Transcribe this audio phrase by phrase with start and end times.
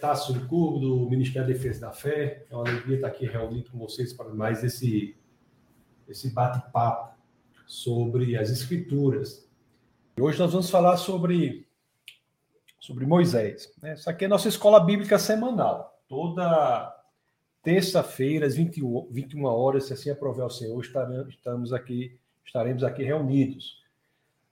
[0.00, 2.44] Tasso Licurgo, do Ministério da Defesa da Fé.
[2.50, 5.16] É uma alegria estar aqui reunido com vocês para mais esse,
[6.08, 7.14] esse bate-papo
[7.66, 9.48] sobre as Escrituras.
[10.16, 11.66] E hoje nós vamos falar sobre,
[12.78, 13.72] sobre Moisés.
[13.82, 13.92] Né?
[13.92, 15.98] Essa aqui é a nossa escola bíblica semanal.
[16.08, 16.96] Toda
[17.62, 23.80] terça-feira, às 21, 21 horas, se assim aprover o Senhor, estaremos aqui, estaremos aqui reunidos.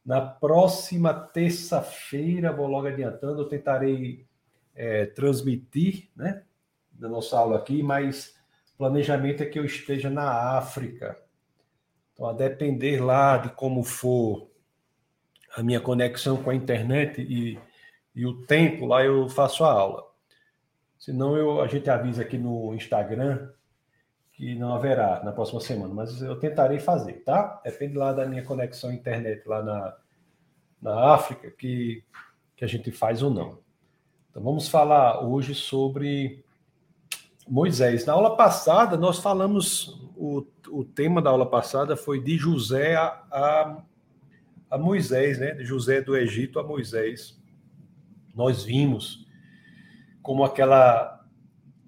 [0.06, 4.27] Na próxima terça-feira, vou logo adiantando, eu tentarei
[4.79, 6.45] é, transmitir, né,
[6.92, 8.38] da nossa aula aqui, mas
[8.78, 11.20] planejamento é que eu esteja na África.
[12.12, 14.48] Então, a depender lá de como for
[15.56, 17.59] a minha conexão com a internet e,
[18.14, 20.06] e o tempo, lá eu faço a aula.
[20.96, 23.51] Senão eu, a gente avisa aqui no Instagram
[24.32, 27.60] que não haverá na próxima semana, mas eu tentarei fazer, tá?
[27.65, 29.96] Depende lá da minha conexão internet lá na,
[30.80, 32.04] na África que,
[32.54, 33.59] que a gente faz ou não.
[34.30, 36.45] Então vamos falar hoje sobre
[37.46, 38.05] Moisés.
[38.05, 43.06] Na aula passada, nós falamos, o, o tema da aula passada foi de José a,
[43.32, 43.82] a,
[44.71, 45.52] a Moisés, né?
[45.52, 47.40] De José do Egito a Moisés.
[48.34, 49.26] Nós vimos
[50.23, 51.24] como aquela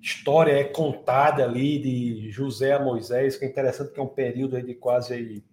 [0.01, 4.61] história é contada ali de José a Moisés, que é interessante que é um período
[4.63, 5.45] de quase aí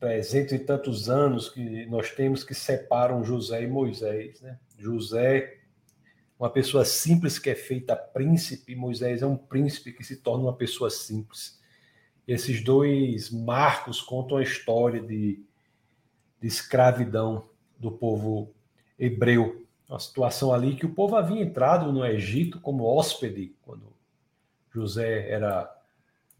[0.00, 4.58] 300 e tantos anos que nós temos que separam José e Moisés, né?
[4.82, 5.58] José,
[6.38, 10.52] uma pessoa simples que é feita príncipe, Moisés é um príncipe que se torna uma
[10.52, 11.60] pessoa simples.
[12.26, 15.40] Esses dois marcos contam a história de,
[16.40, 18.52] de escravidão do povo
[18.98, 19.64] hebreu.
[19.88, 23.92] Uma situação ali que o povo havia entrado no Egito como hóspede, quando
[24.72, 25.72] José era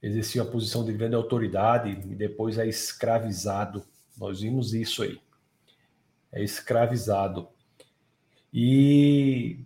[0.02, 3.84] exercia uma posição de grande autoridade e depois é escravizado.
[4.18, 5.20] Nós vimos isso aí.
[6.32, 7.48] É escravizado.
[8.52, 9.64] E,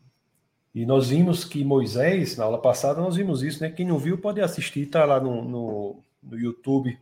[0.75, 3.71] e nós vimos que Moisés, na aula passada, nós vimos isso, né?
[3.71, 6.99] Quem não viu pode assistir, está lá no, no, no, YouTube.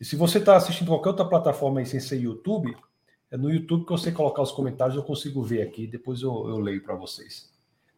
[0.00, 2.76] E se você está assistindo qualquer outra plataforma aí sem ser YouTube,
[3.30, 6.58] é no YouTube que você colocar os comentários, eu consigo ver aqui, depois eu, eu
[6.58, 7.52] leio para vocês.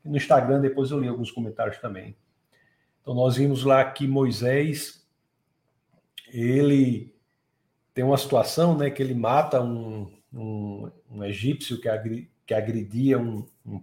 [0.04, 2.16] E no Instagram, depois eu leio alguns comentários também.
[3.02, 5.06] Então nós vimos lá que Moisés,
[6.32, 7.14] ele
[7.94, 13.18] tem uma situação, né, que ele mata um, um, um egípcio que, agri, que agredia
[13.18, 13.82] um, um,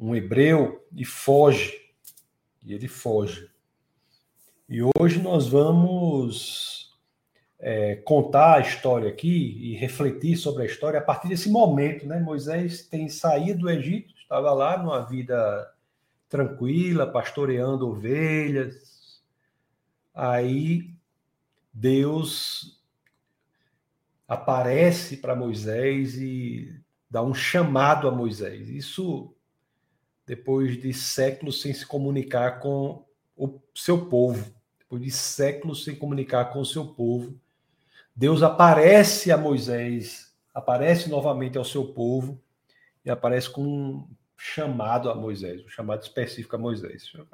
[0.00, 1.78] um hebreu e foge.
[2.64, 3.50] E ele foge.
[4.66, 6.96] E hoje nós vamos
[7.58, 12.06] é, contar a história aqui e refletir sobre a história a partir desse momento.
[12.06, 12.18] Né?
[12.18, 15.70] Moisés tem saído do Egito, estava lá numa vida
[16.30, 19.22] tranquila, pastoreando ovelhas.
[20.14, 20.94] Aí
[21.74, 22.82] Deus
[24.26, 28.68] aparece para Moisés e dá um chamado a Moisés.
[28.68, 29.34] Isso
[30.26, 33.04] depois de séculos sem se comunicar com
[33.34, 37.40] o seu povo, depois de séculos sem comunicar com o seu povo,
[38.14, 42.38] Deus aparece a Moisés, aparece novamente ao seu povo
[43.04, 47.10] e aparece com um chamado a Moisés, um chamado específico a Moisés.
[47.14, 47.26] Eu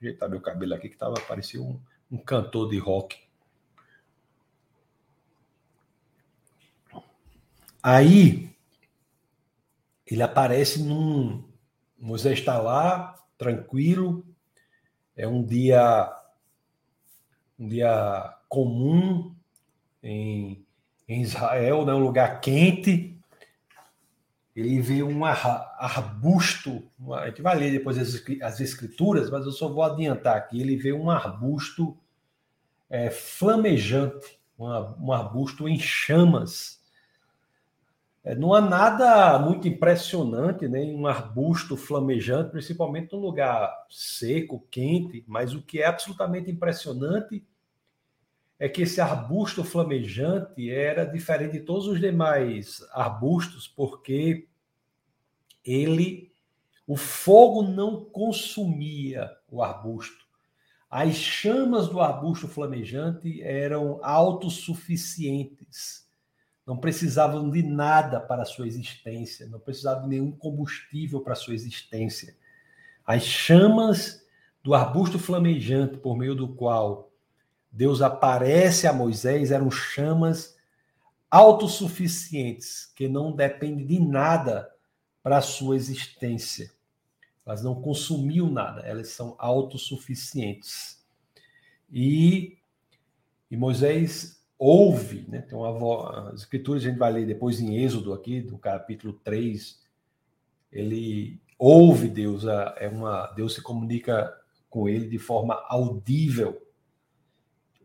[0.00, 1.78] ajeitar meu cabelo aqui que tava parecia um,
[2.10, 3.18] um cantor de rock.
[7.82, 8.51] Aí
[10.06, 11.44] ele aparece num.
[11.98, 14.26] Moisés está lá, tranquilo,
[15.16, 16.12] é um dia
[17.58, 19.34] um dia comum
[20.02, 20.66] em,
[21.06, 23.16] em Israel, né, um lugar quente.
[24.54, 26.82] Ele vê um arbusto,
[27.14, 30.60] a gente vai ler depois as, as escrituras, mas eu só vou adiantar aqui.
[30.60, 31.96] Ele vê um arbusto
[32.90, 34.66] é, flamejante, um,
[35.06, 36.81] um arbusto em chamas
[38.38, 45.54] não há nada muito impressionante, né, um arbusto flamejante, principalmente num lugar seco, quente, mas
[45.54, 47.44] o que é absolutamente impressionante
[48.60, 54.46] é que esse arbusto flamejante era diferente de todos os demais arbustos, porque
[55.64, 56.30] ele
[56.86, 60.26] o fogo não consumia o arbusto.
[60.88, 66.01] As chamas do arbusto flamejante eram autossuficientes
[66.66, 71.36] não precisavam de nada para a sua existência, não precisavam de nenhum combustível para a
[71.36, 72.36] sua existência.
[73.04, 74.24] As chamas
[74.62, 77.10] do arbusto flamejante por meio do qual
[77.70, 80.56] Deus aparece a Moisés eram chamas
[81.30, 84.70] autossuficientes, que não dependem de nada
[85.22, 86.70] para a sua existência.
[87.44, 91.02] Elas não consumiam nada, elas são autossuficientes.
[91.90, 92.58] E,
[93.50, 95.40] e Moisés ouve, né?
[95.40, 99.82] Tem uma as escrituras a gente vai ler depois em Êxodo aqui, do capítulo 3,
[100.70, 102.44] ele ouve Deus,
[102.76, 104.32] é uma Deus se comunica
[104.70, 106.62] com ele de forma audível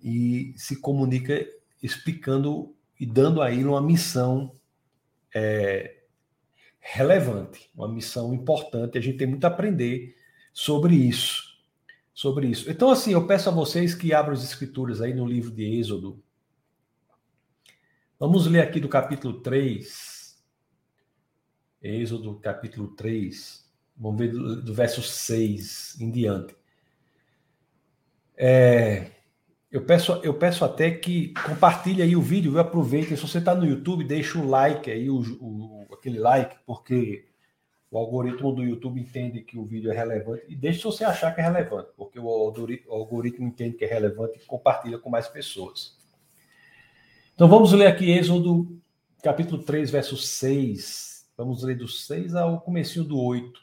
[0.03, 1.43] e se comunica
[1.81, 4.51] explicando e dando a ele uma missão
[5.33, 6.03] é,
[6.79, 8.99] relevante, uma missão importante.
[8.99, 10.15] A gente tem muito a aprender
[10.53, 11.43] sobre isso,
[12.13, 12.69] sobre isso.
[12.69, 16.23] Então, assim, eu peço a vocês que abram as escrituras aí no livro de Êxodo.
[18.19, 20.35] Vamos ler aqui do capítulo 3.
[21.83, 23.63] Êxodo, capítulo 3.
[23.95, 26.55] Vamos ver do, do verso 6 em diante.
[28.35, 29.11] É,
[29.71, 32.59] eu peço, eu peço até que compartilhe aí o vídeo, viu?
[32.59, 33.15] aproveite.
[33.15, 37.27] Se você está no YouTube, deixa o like aí, o, o, aquele like, porque
[37.91, 40.43] o algoritmo do YouTube entende que o vídeo é relevante.
[40.49, 43.85] E deixe se você achar que é relevante, porque o algoritmo, o algoritmo entende que
[43.85, 45.96] é relevante e compartilha com mais pessoas.
[47.37, 48.81] Então vamos ler aqui Êxodo
[49.21, 51.29] capítulo 3, verso 6.
[51.37, 53.61] Vamos ler do 6 ao comecinho do 8.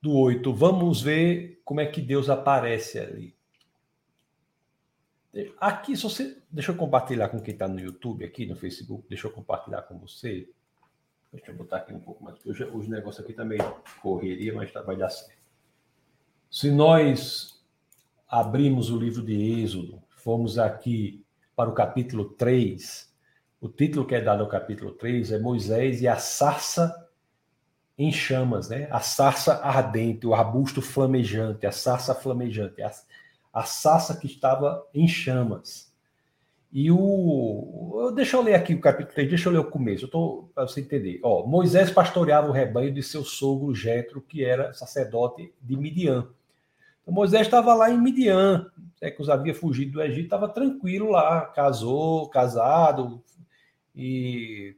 [0.00, 0.50] Do 8.
[0.54, 3.36] Vamos ver como é que Deus aparece ali.
[5.60, 6.38] Aqui, se você.
[6.50, 9.04] Deixa eu compartilhar com quem está no YouTube, aqui no Facebook.
[9.06, 10.48] Deixa eu compartilhar com você.
[11.30, 12.38] Deixa eu botar aqui um pouco mais.
[12.46, 13.58] Hoje, os negócios aqui também
[14.00, 15.42] correria, mas tá, vai dar certo.
[16.50, 17.62] Se nós
[18.26, 21.22] abrimos o livro de Êxodo, fomos aqui
[21.60, 23.12] para o capítulo 3,
[23.60, 27.06] o título que é dado ao capítulo 3 é Moisés e a sarça
[27.98, 28.88] em chamas, né?
[28.90, 32.80] A sarça ardente, o arbusto flamejante, a sarça flamejante.
[32.80, 32.90] A
[33.52, 35.92] a sassa que estava em chamas.
[36.72, 38.10] E o.
[38.14, 40.08] Deixa eu ler aqui o capítulo 3, deixa eu ler o começo,
[40.54, 41.20] para você entender.
[41.22, 46.26] Ó, Moisés pastoreava o rebanho de seu sogro Jetro, que era sacerdote de Midian.
[47.02, 48.70] Então, Moisés estava lá em Midian,
[49.00, 53.22] é que os havia fugido do Egito, estava tranquilo lá, casou, casado,
[53.94, 54.76] e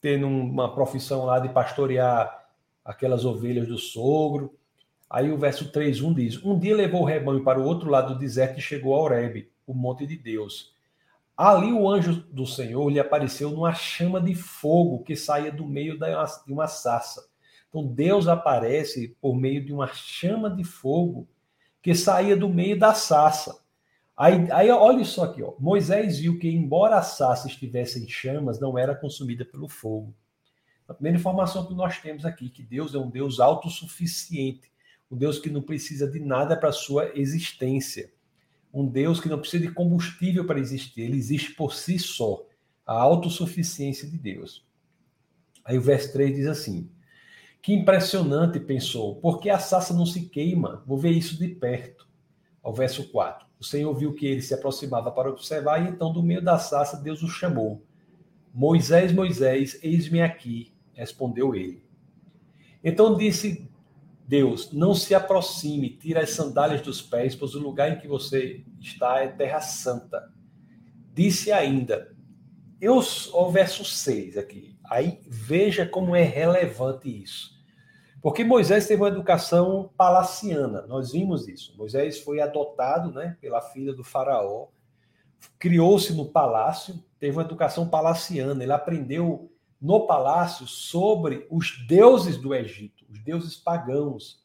[0.00, 2.48] tendo uma profissão lá de pastorear
[2.84, 4.54] aquelas ovelhas do sogro.
[5.08, 8.14] Aí o verso 3, 1 diz: Um dia levou o rebanho para o outro lado
[8.14, 10.74] do deserto e chegou a Horebe, o monte de Deus.
[11.36, 15.98] Ali o anjo do Senhor lhe apareceu numa chama de fogo que saía do meio
[15.98, 17.26] de uma sarça.
[17.68, 21.26] Então Deus aparece por meio de uma chama de fogo
[21.82, 23.58] que saía do meio da sarça.
[24.16, 25.54] Aí, aí olha só aqui, ó.
[25.58, 30.14] Moisés viu que, embora a sarça estivesse em chamas, não era consumida pelo fogo.
[30.86, 34.70] A primeira informação que nós temos aqui, que Deus é um Deus autossuficiente
[35.10, 38.12] um Deus que não precisa de nada para sua existência,
[38.72, 42.46] um Deus que não precisa de combustível para existir, ele existe por si só,
[42.86, 44.64] a autossuficiência de Deus.
[45.64, 46.88] Aí o verso 3 diz assim:
[47.62, 52.08] Que impressionante, pensou, porque a sassa não se queima, vou ver isso de perto.
[52.62, 53.46] Ao verso 4.
[53.58, 56.96] O Senhor viu que ele se aproximava para observar, e então, do meio da sassa,
[56.96, 57.82] Deus o chamou.
[58.52, 61.82] Moisés, Moisés, eis-me aqui, respondeu ele.
[62.82, 63.68] Então disse
[64.26, 68.64] Deus, não se aproxime, tira as sandálias dos pés, pois o lugar em que você
[68.80, 70.32] está é terra santa.
[71.12, 72.14] Disse ainda,
[72.80, 73.00] eu,
[73.32, 77.58] o verso 6 aqui, aí veja como é relevante isso.
[78.20, 81.74] Porque Moisés teve uma educação palaciana, nós vimos isso.
[81.78, 84.66] Moisés foi adotado né, pela filha do faraó,
[85.58, 89.50] criou-se no palácio, teve uma educação palaciana, ele aprendeu
[89.80, 94.44] no palácio sobre os deuses do Egito, os deuses pagãos.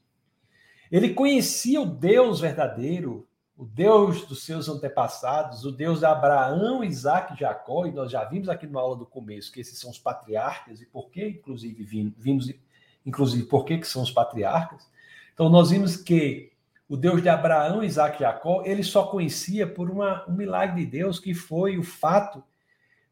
[0.89, 7.33] Ele conhecia o Deus verdadeiro, o Deus dos seus antepassados, o Deus de Abraão, Isaac
[7.33, 9.99] e Jacó, e nós já vimos aqui na aula do começo que esses são os
[9.99, 11.83] patriarcas e por que, inclusive,
[12.17, 12.53] vimos,
[13.05, 14.89] inclusive, por que, que são os patriarcas.
[15.33, 16.51] Então, nós vimos que
[16.87, 20.91] o Deus de Abraão, Isaac e Jacó, ele só conhecia por uma, um milagre de
[20.91, 22.43] Deus, que foi o fato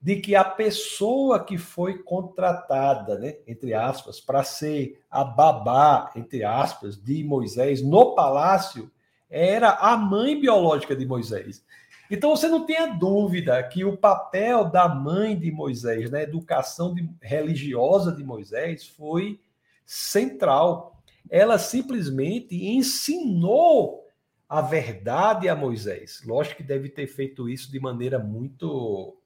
[0.01, 6.43] de que a pessoa que foi contratada, né, entre aspas, para ser a babá, entre
[6.43, 8.91] aspas, de Moisés no palácio,
[9.33, 11.65] era a mãe biológica de Moisés.
[12.09, 17.09] Então você não tenha dúvida que o papel da mãe de Moisés na educação de,
[17.19, 19.39] religiosa de Moisés foi
[19.83, 21.01] central.
[21.31, 24.07] Ela simplesmente ensinou
[24.47, 26.21] a verdade a Moisés.
[26.23, 29.17] Lógico que deve ter feito isso de maneira muito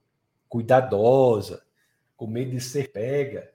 [0.48, 1.62] cuidadosa,
[2.16, 3.52] com medo de ser pega.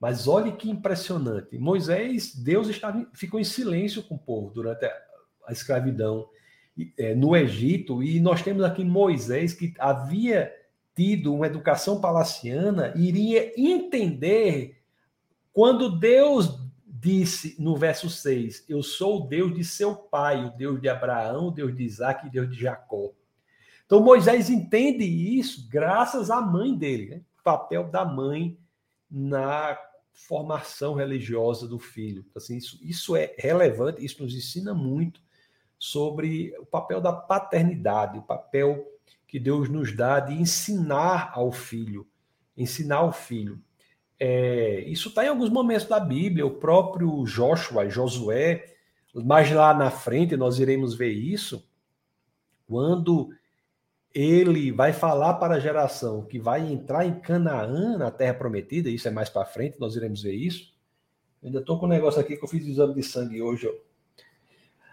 [0.00, 1.56] Mas olhe que impressionante.
[1.56, 4.84] Moisés, Deus estava, ficou em silêncio com o povo durante
[5.46, 6.28] a, escravidão
[6.96, 10.52] é, no Egito, e nós temos aqui Moisés, que havia
[10.94, 14.82] tido uma educação palaciana, iria entender
[15.52, 20.80] quando Deus disse no verso 6: Eu sou o Deus de seu pai, o Deus
[20.80, 23.10] de Abraão, o Deus de Isaac e Deus de Jacó.
[23.84, 27.20] Então Moisés entende isso graças à mãe dele, né?
[27.38, 28.56] o papel da mãe
[29.10, 29.78] na
[30.12, 32.24] formação religiosa do filho.
[32.34, 35.21] Assim, isso, isso é relevante, isso nos ensina muito
[35.82, 38.86] sobre o papel da paternidade, o papel
[39.26, 42.06] que Deus nos dá de ensinar ao filho,
[42.56, 43.60] ensinar ao filho.
[44.16, 48.64] É, isso está em alguns momentos da Bíblia, o próprio Joshua, Josué,
[49.12, 51.68] mais lá na frente nós iremos ver isso,
[52.68, 53.30] quando
[54.14, 59.08] ele vai falar para a geração que vai entrar em Canaã, na terra prometida, isso
[59.08, 60.72] é mais para frente, nós iremos ver isso.
[61.42, 63.68] Eu ainda estou com um negócio aqui que eu fiz o exame de sangue hoje.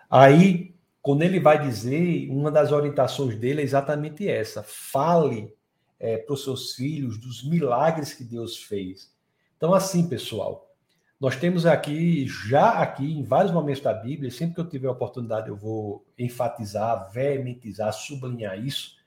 [0.09, 5.53] Aí, quando ele vai dizer, uma das orientações dele é exatamente essa: fale
[5.99, 9.13] é, para os seus filhos dos milagres que Deus fez.
[9.57, 10.73] Então, assim, pessoal,
[11.19, 14.91] nós temos aqui, já aqui, em vários momentos da Bíblia, sempre que eu tiver a
[14.91, 18.99] oportunidade, eu vou enfatizar, veementizar, sublinhar isso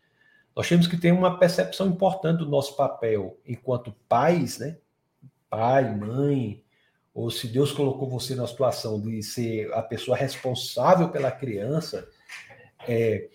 [0.54, 4.76] nós temos que ter uma percepção importante do nosso papel enquanto pais, né?
[5.48, 6.61] Pai, mãe,
[7.14, 12.08] ou se Deus colocou você na situação de ser a pessoa responsável pela criança,
[12.88, 13.28] é,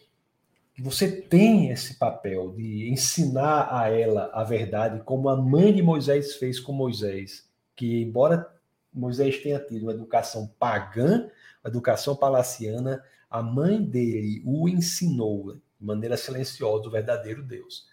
[0.80, 6.36] você tem esse papel de ensinar a ela a verdade, como a mãe de Moisés
[6.36, 8.52] fez com Moisés, que embora
[8.94, 11.30] Moisés tenha tido uma educação pagã,
[11.64, 17.88] uma educação palaciana, a mãe dele o ensinou de maneira silenciosa, o verdadeiro Deus.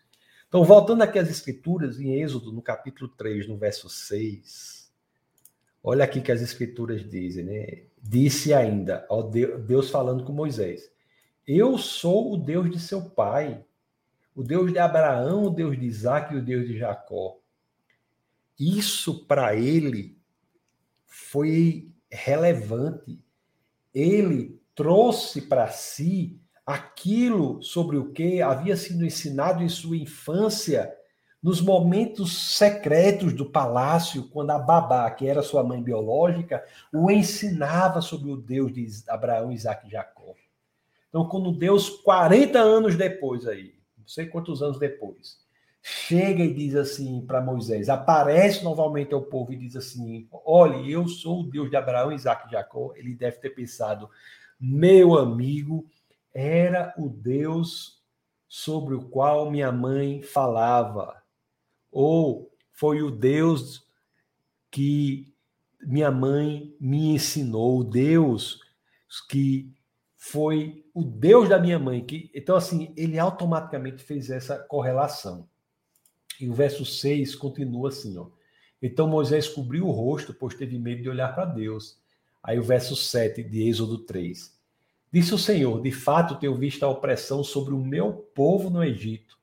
[0.49, 4.84] Então, voltando aqui às Escrituras, em Êxodo, no capítulo 3, no verso 6,
[5.85, 7.83] olha aqui que as Escrituras dizem, né?
[8.03, 10.91] Disse ainda, ó Deus falando com Moisés:
[11.47, 13.63] Eu sou o Deus de seu pai,
[14.35, 17.39] o Deus de Abraão, o Deus de Isaac e o Deus de Jacó.
[18.59, 20.19] Isso para ele
[21.07, 23.21] foi relevante.
[23.93, 30.93] Ele trouxe para si aquilo sobre o que havia sido ensinado em sua infância,
[31.45, 38.01] nos momentos secretos do palácio, quando a babá, que era sua mãe biológica, o ensinava
[38.01, 40.33] sobre o Deus de Abraão, Isaac e Jacó.
[41.11, 45.39] Então, quando Deus, 40 anos depois aí, não sei quantos anos depois,
[45.83, 51.07] chega e diz assim para Moisés, aparece novamente ao povo e diz assim: Olhe, eu
[51.07, 52.95] sou o Deus de Abraão, Isaac e Jacó.
[52.97, 54.09] Ele deve ter pensado,
[54.59, 55.85] meu amigo,
[56.33, 58.03] era o Deus
[58.49, 61.23] sobre o qual minha mãe falava,
[61.95, 63.87] ou foi o Deus
[64.71, 65.33] que
[65.81, 68.61] minha mãe me ensinou, Deus
[69.29, 69.73] que
[70.17, 72.05] foi o Deus da minha mãe.
[72.05, 75.49] Que, então, assim, ele automaticamente fez essa correlação.
[76.41, 78.27] E o verso 6 continua assim, ó.
[78.83, 81.97] Então Moisés cobriu o rosto, pois teve medo de olhar para Deus.
[82.43, 84.53] Aí o verso 7 de Êxodo 3.
[85.11, 89.39] Disse o Senhor: De fato, tenho visto a opressão sobre o meu povo no Egito.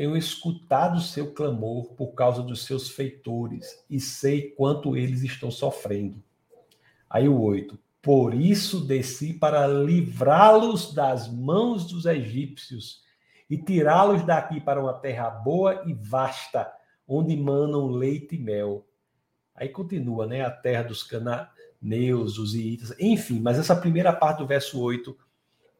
[0.00, 5.50] Tenho escutado o seu clamor por causa dos seus feitores e sei quanto eles estão
[5.50, 6.22] sofrendo.
[7.10, 7.78] Aí o 8.
[8.00, 13.02] Por isso desci para livrá-los das mãos dos egípcios
[13.50, 16.72] e tirá-los daqui para uma terra boa e vasta,
[17.06, 18.86] onde manam leite e mel.
[19.54, 20.40] Aí continua, né?
[20.40, 25.14] A terra dos cana Neus, os iitas, enfim, mas essa primeira parte do verso 8,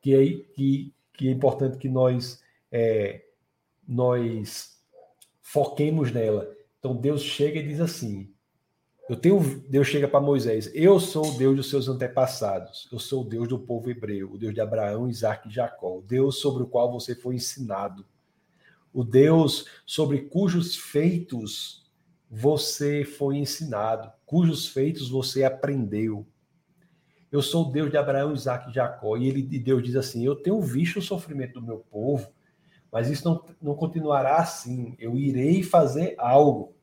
[0.02, 3.29] que é, que, que é importante que nós, é,
[3.90, 4.78] nós
[5.42, 6.48] foquemos nela.
[6.78, 8.32] Então Deus chega e diz assim:
[9.10, 13.22] eu tenho, Deus chega para Moisés, eu sou o Deus dos seus antepassados, eu sou
[13.22, 16.62] o Deus do povo hebreu, o Deus de Abraão, Isaac e Jacó, o Deus sobre
[16.62, 18.06] o qual você foi ensinado,
[18.94, 21.90] o Deus sobre cujos feitos
[22.30, 26.24] você foi ensinado, cujos feitos você aprendeu.
[27.32, 29.16] Eu sou o Deus de Abraão, Isaac e Jacó.
[29.16, 32.28] E, ele, e Deus diz assim: Eu tenho visto o sofrimento do meu povo,
[32.90, 34.94] mas isso não, não continuará assim.
[34.98, 36.74] Eu irei fazer algo.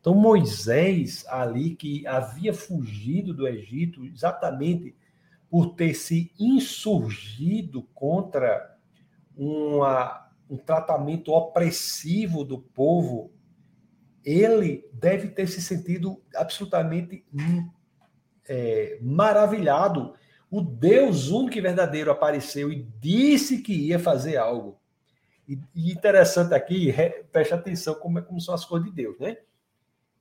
[0.00, 4.94] Então, Moisés, ali que havia fugido do Egito, exatamente
[5.48, 8.76] por ter se insurgido contra
[9.36, 13.30] uma, um tratamento opressivo do povo
[14.24, 17.68] ele deve ter se sentido absolutamente hum,
[18.48, 20.14] é, maravilhado.
[20.50, 24.78] O Deus único e verdadeiro apareceu e disse que ia fazer algo.
[25.48, 29.18] E, e interessante aqui, re, preste atenção como, é, como são as coisas de Deus,
[29.18, 29.38] né?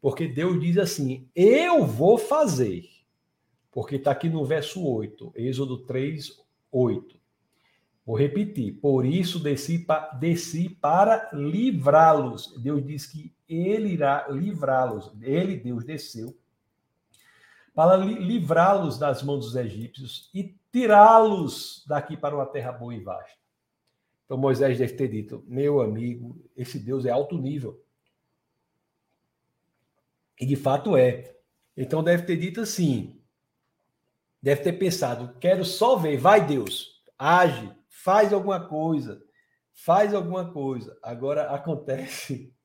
[0.01, 2.89] Porque Deus diz assim: Eu vou fazer.
[3.71, 7.21] Porque está aqui no verso 8, Êxodo 3, 8.
[8.05, 8.73] Vou repetir.
[8.73, 9.85] Por isso desci,
[10.19, 12.53] desci para livrá-los.
[12.61, 15.11] Deus diz que ele irá livrá-los.
[15.21, 16.35] Ele, Deus, desceu
[17.73, 23.40] para livrá-los das mãos dos egípcios e tirá-los daqui para uma terra boa e vasta.
[24.31, 27.83] Então Moisés deve ter dito: Meu amigo, esse Deus é alto nível.
[30.39, 31.35] E de fato é.
[31.75, 33.21] Então deve ter dito assim,
[34.41, 39.21] deve ter pensado, quero só ver, vai Deus, age, faz alguma coisa,
[39.73, 40.97] faz alguma coisa.
[41.03, 42.55] Agora acontece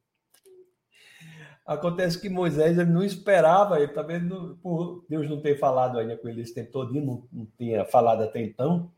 [1.67, 6.17] Acontece que Moisés ele não esperava, ele talvez não, por Deus não ter falado ainda
[6.17, 8.93] com ele esse tempo todo, não, não tinha falado até então.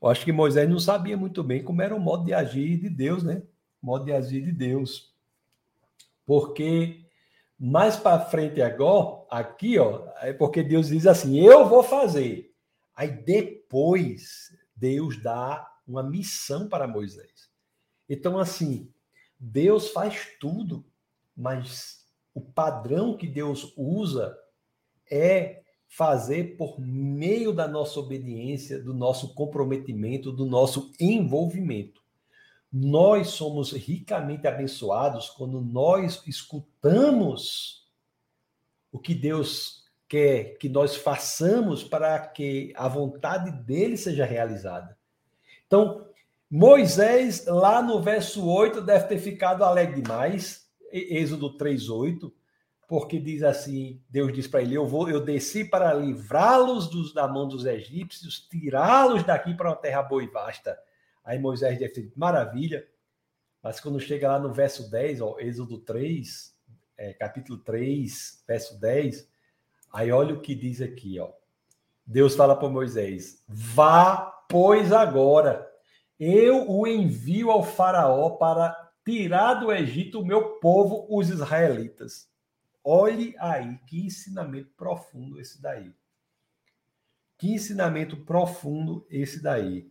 [0.00, 2.88] Eu acho que Moisés não sabia muito bem como era o modo de agir de
[2.88, 3.42] Deus, né?
[3.82, 5.14] O modo de agir de Deus.
[6.24, 7.04] Porque
[7.58, 12.54] mais para frente agora, aqui, ó, é porque Deus diz assim: "Eu vou fazer".
[12.94, 17.50] Aí depois Deus dá uma missão para Moisés.
[18.08, 18.90] Então assim,
[19.38, 20.84] Deus faz tudo,
[21.36, 24.36] mas o padrão que Deus usa
[25.10, 25.59] é
[25.90, 32.00] fazer por meio da nossa obediência, do nosso comprometimento, do nosso envolvimento.
[32.72, 37.90] Nós somos ricamente abençoados quando nós escutamos
[38.92, 44.96] o que Deus quer que nós façamos para que a vontade dele seja realizada.
[45.66, 46.06] Então,
[46.48, 52.32] Moisés, lá no verso 8, deve ter ficado alegre demais, Êxodo 3:8,
[52.90, 57.46] porque diz assim, Deus diz para ele: "Eu vou, eu desci para livrá-los da mão
[57.46, 60.76] dos egípcios, tirá-los daqui para uma terra boa e vasta".
[61.24, 62.84] Aí Moisés ter maravilha.
[63.62, 66.52] Mas quando chega lá no verso 10, ó, Êxodo 3,
[66.96, 69.28] é, capítulo 3, verso 10,
[69.92, 71.30] aí olha o que diz aqui, ó.
[72.04, 74.16] Deus fala para Moisés: "Vá,
[74.48, 75.64] pois agora,
[76.18, 82.29] eu o envio ao faraó para tirar do Egito o meu povo, os israelitas.
[82.82, 85.92] Olhe aí que ensinamento profundo esse daí.
[87.36, 89.90] Que ensinamento profundo esse daí.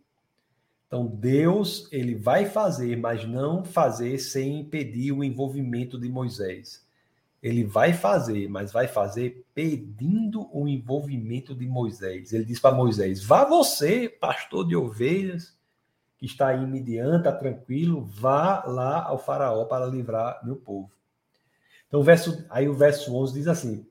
[0.86, 6.84] Então Deus, ele vai fazer, mas não fazer sem impedir o envolvimento de Moisés.
[7.42, 12.32] Ele vai fazer, mas vai fazer pedindo o envolvimento de Moisés.
[12.32, 15.56] Ele diz para Moisés: "Vá você, pastor de ovelhas,
[16.18, 20.90] que está aí em Midian, está tranquilo, vá lá ao faraó para livrar meu povo.
[21.90, 23.84] Então, o verso, aí o verso 11 diz assim,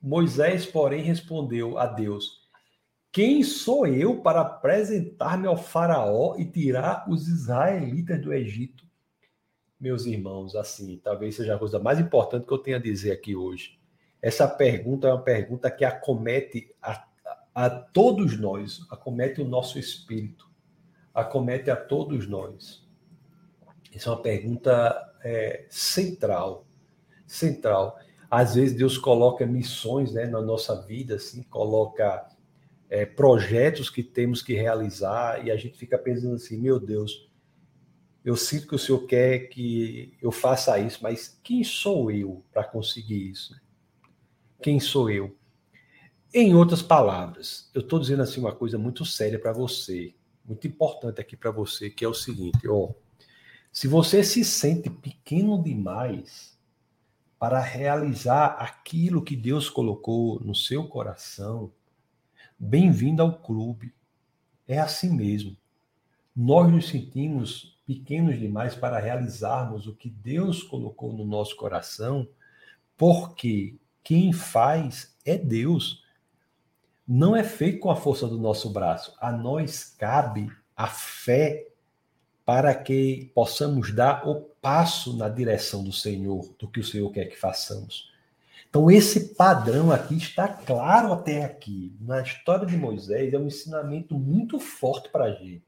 [0.00, 2.48] Moisés, porém, respondeu a Deus,
[3.12, 8.84] quem sou eu para apresentar-me ao faraó e tirar os israelitas do Egito?
[9.78, 13.36] Meus irmãos, assim, talvez seja a coisa mais importante que eu tenho a dizer aqui
[13.36, 13.78] hoje.
[14.20, 17.04] Essa pergunta é uma pergunta que acomete a,
[17.54, 20.50] a, a todos nós, acomete o nosso espírito
[21.14, 22.86] acomete a todos nós?
[23.94, 26.66] Essa é uma pergunta é, central,
[27.34, 27.98] central.
[28.30, 32.26] Às vezes Deus coloca missões né, na nossa vida, assim, coloca
[32.88, 37.28] é, projetos que temos que realizar e a gente fica pensando assim, meu Deus,
[38.24, 42.64] eu sinto que o Senhor quer que eu faça isso, mas quem sou eu para
[42.64, 43.54] conseguir isso?
[44.62, 45.36] Quem sou eu?
[46.32, 50.14] Em outras palavras, eu estou dizendo assim uma coisa muito séria para você
[50.44, 52.90] muito importante aqui para você, que é o seguinte, ó.
[53.72, 56.51] Se você se sente pequeno demais
[57.42, 61.72] para realizar aquilo que Deus colocou no seu coração,
[62.56, 63.92] bem-vindo ao clube.
[64.64, 65.56] É assim mesmo.
[66.36, 72.28] Nós nos sentimos pequenos demais para realizarmos o que Deus colocou no nosso coração,
[72.96, 76.04] porque quem faz é Deus
[77.04, 79.16] não é feito com a força do nosso braço.
[79.20, 81.71] A nós cabe a fé
[82.44, 87.26] para que possamos dar o passo na direção do Senhor, do que o Senhor quer
[87.26, 88.10] que façamos.
[88.68, 91.94] Então, esse padrão aqui está claro até aqui.
[92.00, 95.62] Na história de Moisés, é um ensinamento muito forte para a gente.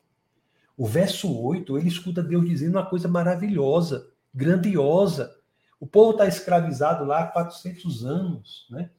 [0.76, 5.36] O verso 8, ele escuta Deus dizendo uma coisa maravilhosa, grandiosa.
[5.78, 8.90] O povo está escravizado lá há 400 anos, né?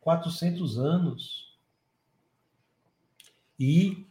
[0.00, 1.56] 400 anos.
[3.58, 4.04] E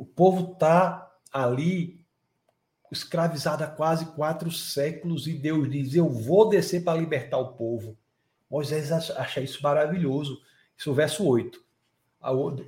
[0.00, 2.00] o povo está ali
[2.90, 7.98] escravizado há quase quatro séculos e Deus diz: Eu vou descer para libertar o povo.
[8.50, 10.40] Moisés acha isso maravilhoso.
[10.74, 11.62] Isso é o verso 8.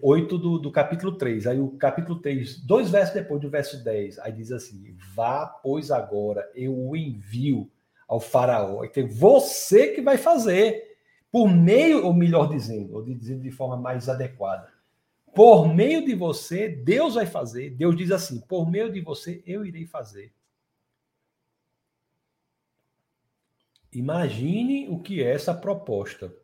[0.02, 1.46] 8 do, do capítulo 3.
[1.46, 5.90] Aí o capítulo 3, dois versos depois do verso 10, aí diz assim: Vá, pois
[5.90, 7.70] agora eu o envio
[8.06, 8.84] ao faraó.
[8.84, 10.84] Então, você que vai fazer
[11.30, 14.68] por meio, ou melhor dizendo, ou dizendo de forma mais adequada,
[15.34, 17.70] por meio de você, Deus vai fazer.
[17.70, 20.32] Deus diz assim: por meio de você, eu irei fazer.
[23.92, 26.34] Imagine o que é essa proposta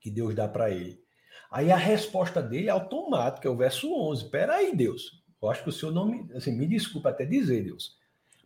[0.00, 1.02] que Deus dá para ele.
[1.50, 4.24] Aí a resposta dele é automática, é o verso 11.
[4.24, 5.24] Espera aí, Deus.
[5.42, 6.32] Eu acho que o senhor não me.
[6.34, 7.98] Assim, me desculpa até dizer, Deus.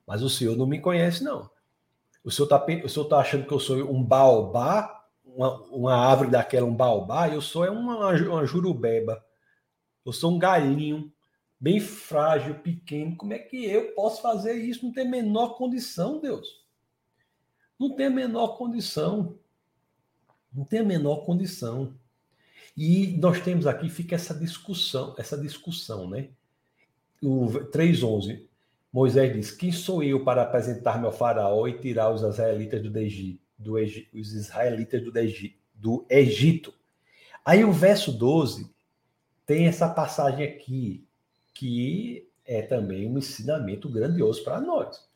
[0.07, 1.51] Mas o senhor não me conhece, não.
[2.23, 6.31] O senhor está o senhor tá achando que eu sou um baobá uma, uma árvore
[6.31, 9.25] daquela, um baobá, eu sou é uma, uma jurubeba.
[10.05, 11.13] Eu sou um galinho,
[11.59, 13.17] bem frágil, pequeno.
[13.17, 14.85] Como é que eu posso fazer isso?
[14.85, 16.63] Não tem a menor condição, Deus.
[17.79, 19.39] Não tem a menor condição.
[20.53, 21.95] Não tem a menor condição.
[22.77, 26.29] E nós temos aqui, fica essa discussão, essa discussão, né?
[27.23, 28.47] O 3.11,
[28.93, 33.41] Moisés diz, quem sou eu para apresentar-me ao faraó e tirar os israelitas do Egito?
[33.57, 35.13] Do os israelitas do
[35.75, 36.75] do Egito.
[37.45, 38.74] Aí o verso 12
[39.47, 41.05] tem essa passagem aqui,
[41.53, 45.07] que é também um ensinamento grandioso para nós.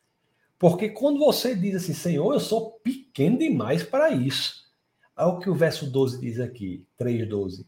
[0.58, 4.68] Porque quando você diz assim, Senhor, eu sou pequeno demais para isso.
[5.16, 7.64] Olha o que o verso 12 diz aqui, 3,12.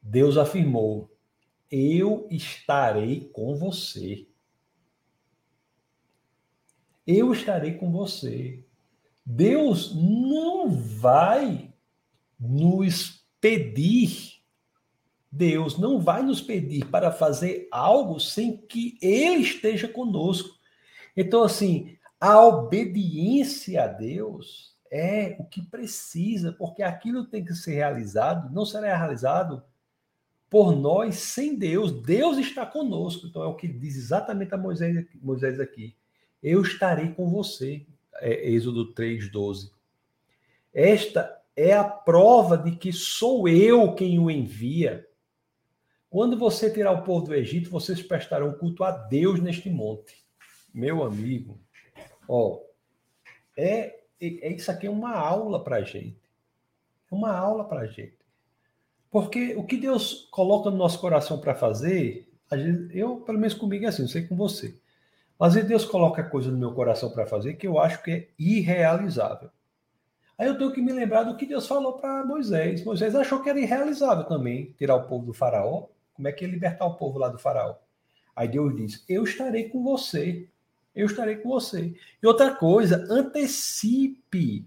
[0.00, 1.10] Deus afirmou:
[1.70, 4.26] Eu estarei com você.
[7.06, 8.62] Eu estarei com você.
[9.24, 11.72] Deus não vai
[12.38, 14.37] nos pedir
[15.30, 20.56] Deus não vai nos pedir para fazer algo sem que Ele esteja conosco.
[21.16, 27.74] Então, assim, a obediência a Deus é o que precisa, porque aquilo tem que ser
[27.74, 29.62] realizado, não será realizado
[30.48, 31.92] por nós sem Deus.
[31.92, 33.26] Deus está conosco.
[33.26, 35.94] Então, é o que diz exatamente a Moisés, Moisés aqui.
[36.42, 37.84] Eu estarei com você.
[38.20, 39.70] É, Êxodo 3,12.
[40.72, 45.06] Esta é a prova de que sou eu quem o envia.
[46.10, 50.16] Quando você tirar o povo do Egito, vocês prestarão culto a Deus neste monte.
[50.72, 51.60] Meu amigo,
[52.26, 52.60] ó,
[53.56, 56.20] é, é isso aqui é uma aula para a gente.
[57.10, 58.16] É uma aula para a gente.
[59.10, 62.28] Porque o que Deus coloca no nosso coração para fazer,
[62.92, 64.78] eu, pelo menos comigo, é assim, não sei com você.
[65.38, 69.50] Mas Deus coloca coisa no meu coração para fazer que eu acho que é irrealizável.
[70.36, 72.84] Aí eu tenho que me lembrar do que Deus falou para Moisés.
[72.84, 75.86] Moisés achou que era irrealizável também tirar o povo do faraó.
[76.18, 77.76] Como é que é libertar o povo lá do faraó?
[78.34, 80.48] Aí Deus diz: Eu estarei com você.
[80.92, 81.94] Eu estarei com você.
[82.20, 84.66] E outra coisa, antecipe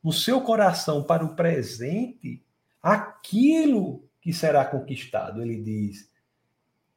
[0.00, 2.40] no seu coração para o presente
[2.80, 5.42] aquilo que será conquistado.
[5.42, 6.08] Ele diz: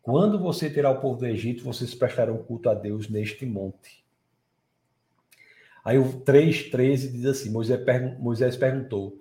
[0.03, 4.05] Quando você terá o povo do Egito, vocês prestarão culto a Deus neste monte.
[5.83, 9.19] Aí o 3,13 diz assim: Moisés, Moisés perguntou: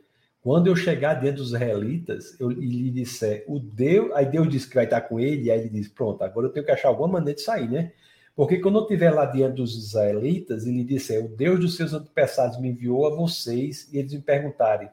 [0.48, 4.76] quando eu chegar dentro dos israelitas, eu lhe disser, o Deus, aí Deus disse que
[4.76, 7.06] vai estar com ele, e aí ele diz, pronto, agora eu tenho que achar alguma
[7.06, 7.92] maneira de sair, né?
[8.34, 11.92] Porque quando eu estiver lá diante dos israelitas e lhe disser, o Deus dos seus
[11.92, 14.88] antepassados me enviou a vocês, e eles me perguntarem,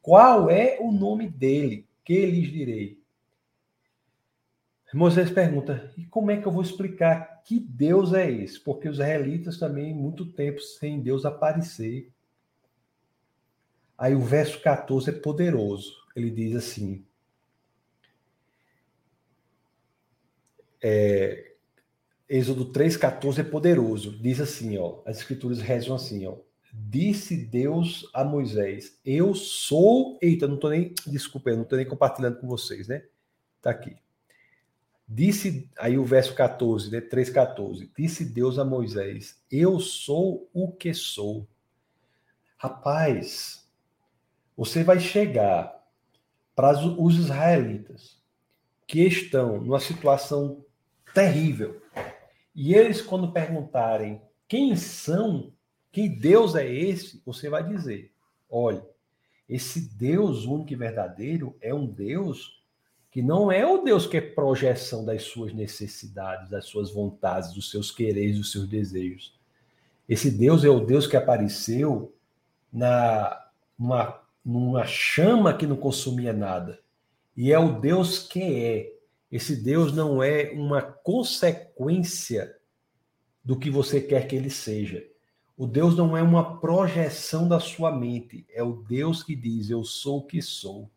[0.00, 1.88] qual é o nome dele?
[2.04, 2.96] Que lhes direi?
[4.94, 8.60] Moisés pergunta, e como é que eu vou explicar que Deus é esse?
[8.60, 12.13] Porque os israelitas também, muito tempo, sem Deus aparecer,
[13.96, 15.94] Aí o verso 14 é poderoso.
[16.14, 17.04] Ele diz assim:
[20.82, 21.54] é,
[22.28, 24.18] Êxodo 3,14 é poderoso.
[24.18, 26.36] Diz assim, ó, as escrituras rezam assim, ó.
[26.72, 30.18] Disse Deus a Moisés: Eu sou.
[30.20, 30.92] Eita, não tô nem.
[31.06, 33.04] Desculpa, eu não tô nem compartilhando com vocês, né?
[33.62, 33.96] Tá aqui.
[35.06, 37.00] Disse, aí o verso 14, né?
[37.00, 37.90] 3,14.
[37.96, 41.46] Disse Deus a Moisés: Eu sou o que sou.
[42.56, 43.63] Rapaz,
[44.56, 45.74] você vai chegar
[46.54, 48.22] para os israelitas
[48.86, 50.64] que estão numa situação
[51.12, 51.80] terrível.
[52.54, 55.52] E eles, quando perguntarem quem são,
[55.90, 58.12] que Deus é esse, você vai dizer:
[58.48, 58.84] olha,
[59.48, 62.62] esse Deus único e verdadeiro é um Deus
[63.10, 67.70] que não é o Deus que é projeção das suas necessidades, das suas vontades, dos
[67.70, 69.38] seus quereres, dos seus desejos.
[70.08, 72.12] Esse Deus é o Deus que apareceu
[72.72, 73.40] na
[73.78, 76.80] numa numa chama que não consumia nada.
[77.36, 78.94] E é o Deus que é.
[79.30, 82.56] Esse Deus não é uma consequência
[83.44, 85.04] do que você quer que ele seja.
[85.56, 88.46] O Deus não é uma projeção da sua mente.
[88.52, 90.90] É o Deus que diz: Eu sou o que sou.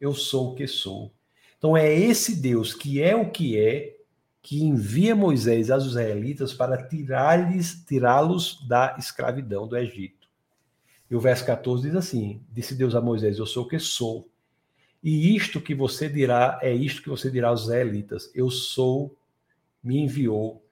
[0.00, 1.12] Eu sou o que sou.
[1.58, 3.96] Então é esse Deus que é o que é,
[4.42, 8.20] que envia Moisés aos israelitas para tirá-los tirá
[8.68, 10.25] da escravidão do Egito.
[11.10, 14.28] E o verso 14 diz assim: Disse Deus a Moisés: Eu sou o que sou.
[15.02, 19.16] E isto que você dirá é isto que você dirá aos israelitas: Eu sou,
[19.82, 20.64] me enviou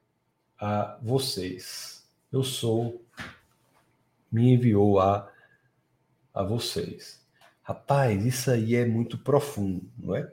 [0.59, 2.05] a vocês.
[2.31, 3.01] Eu sou,
[4.31, 5.31] me enviou a,
[6.33, 7.23] a vocês.
[7.63, 10.31] Rapaz, isso aí é muito profundo, não é?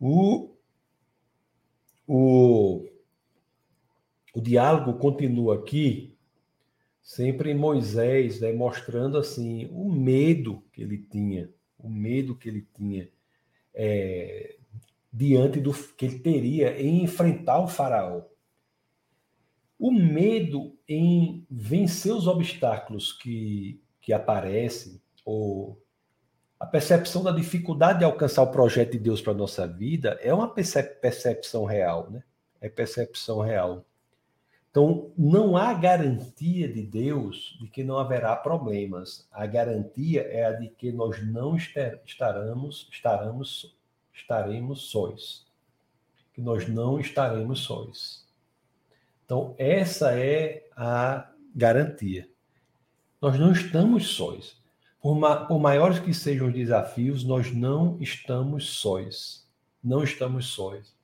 [0.00, 0.50] O,
[2.06, 2.88] o,
[4.34, 6.11] o diálogo continua aqui
[7.02, 13.08] sempre Moisés, né, mostrando assim o medo que ele tinha, o medo que ele tinha
[13.74, 14.56] é,
[15.12, 18.22] diante do que ele teria em enfrentar o faraó.
[19.78, 25.82] O medo em vencer os obstáculos que, que aparecem, ou
[26.58, 30.32] a percepção da dificuldade de alcançar o projeto de Deus para a nossa vida, é
[30.32, 32.22] uma percepção real, né?
[32.60, 33.84] É percepção real.
[34.72, 39.28] Então, não há garantia de Deus de que não haverá problemas.
[39.30, 43.76] A garantia é a de que nós não estaremos, estaremos,
[44.14, 45.44] estaremos sóis.
[46.32, 48.26] Que nós não estaremos sóis.
[49.26, 52.26] Então, essa é a garantia.
[53.20, 54.56] Nós não estamos sóis.
[55.02, 59.46] Por, ma por maiores que sejam os desafios, nós não estamos sóis.
[59.84, 60.94] Não estamos sóis.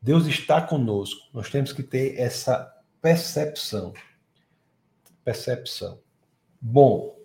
[0.00, 1.28] Deus está conosco.
[1.34, 3.92] Nós temos que ter essa percepção.
[5.24, 6.00] Percepção.
[6.60, 7.20] Bom,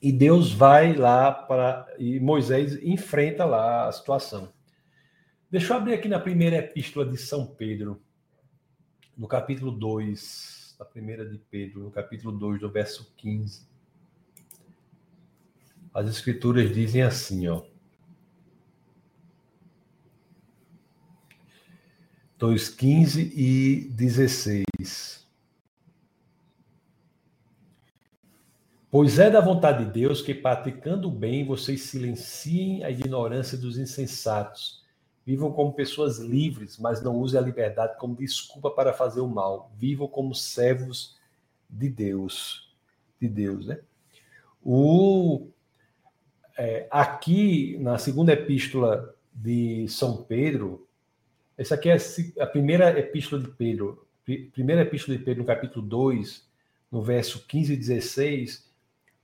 [0.00, 1.86] e Deus vai lá para.
[1.98, 4.52] E Moisés enfrenta lá a situação.
[5.50, 8.02] Deixa eu abrir aqui na primeira epístola de São Pedro,
[9.16, 13.68] no capítulo 2, da primeira de Pedro, no capítulo 2, do verso 15.
[15.92, 17.62] As escrituras dizem assim, ó.
[22.42, 24.64] 2, 15 e 16.
[28.90, 33.78] Pois é da vontade de Deus que, praticando o bem, vocês silenciem a ignorância dos
[33.78, 34.82] insensatos.
[35.24, 39.70] Vivam como pessoas livres, mas não usem a liberdade como desculpa para fazer o mal.
[39.78, 41.16] Vivam como servos
[41.70, 42.74] de Deus.
[43.20, 43.78] De Deus, né?
[44.64, 45.46] O,
[46.58, 50.88] é, aqui, na segunda epístola de São Pedro,
[51.62, 51.96] essa aqui é
[52.42, 54.04] a primeira epístola de Pedro,
[54.52, 56.44] primeira epístola de Pedro, no capítulo 2,
[56.90, 58.68] no verso 15 e 16,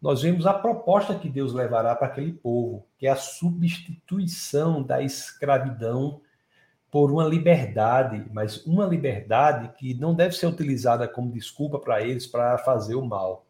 [0.01, 5.03] nós vemos a proposta que Deus levará para aquele povo, que é a substituição da
[5.03, 6.20] escravidão
[6.92, 12.27] por uma liberdade, mas uma liberdade que não deve ser utilizada como desculpa para eles
[12.27, 13.46] para fazer o mal.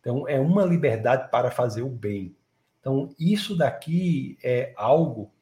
[0.00, 2.34] Então, é uma liberdade para fazer o bem.
[2.80, 5.32] Então, isso daqui é algo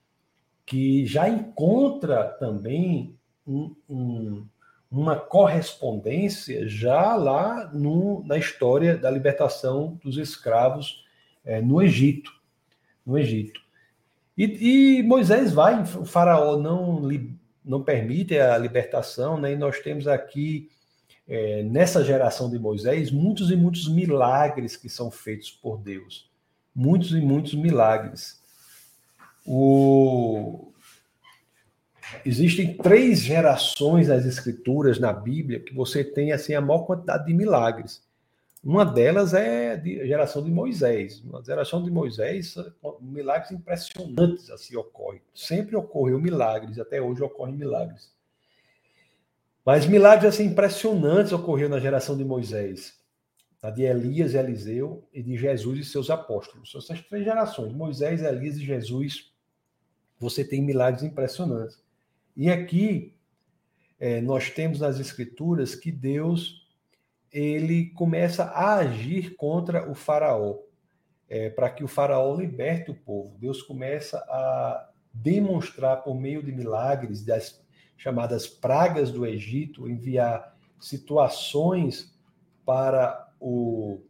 [0.69, 4.47] que já encontra também um, um,
[4.91, 11.07] uma correspondência já lá no, na história da libertação dos escravos
[11.43, 12.31] é, no Egito.
[13.05, 13.63] No Egito.
[14.37, 17.01] E, e, Moisés vai, o faraó não,
[17.65, 19.53] não permite a libertação, né?
[19.53, 20.71] e nós temos aqui,
[21.27, 26.31] é, nessa geração de Moisés, muitos e muitos milagres que são feitos por Deus.
[26.75, 28.38] Muitos e muitos milagres.
[29.51, 30.73] O...
[32.25, 37.33] Existem três gerações das escrituras na Bíblia que você tem assim a maior quantidade de
[37.33, 38.03] milagres.
[38.63, 41.25] Uma delas é a geração de Moisés.
[41.25, 42.57] Na geração de Moisés,
[43.01, 45.23] milagres impressionantes assim ocorrem.
[45.35, 48.13] Sempre ocorreu milagres, até hoje ocorrem milagres.
[49.65, 52.99] Mas milagres assim impressionantes ocorreram na geração de Moisés.
[53.63, 56.71] A de Elias e Eliseu e de Jesus e seus apóstolos.
[56.71, 59.38] São essas três gerações: Moisés, Elias e Jesus
[60.19, 61.81] você tem milagres impressionantes.
[62.37, 63.15] E aqui
[63.99, 66.67] é, nós temos nas escrituras que Deus
[67.33, 70.59] ele começa a agir contra o faraó,
[71.29, 73.37] é, para que o faraó liberte o povo.
[73.39, 77.63] Deus começa a demonstrar por meio de milagres, das
[77.97, 82.17] chamadas pragas do Egito, enviar situações
[82.65, 84.01] para o,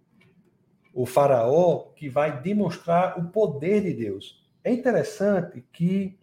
[0.95, 4.47] o faraó que vai demonstrar o poder de Deus.
[4.69, 6.19] É interessante que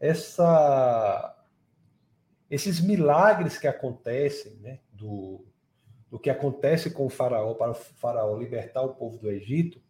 [0.00, 1.36] essa,
[2.50, 5.44] esses milagres que acontecem, né, do,
[6.10, 9.82] do que acontece com o faraó para o faraó libertar o povo do Egito,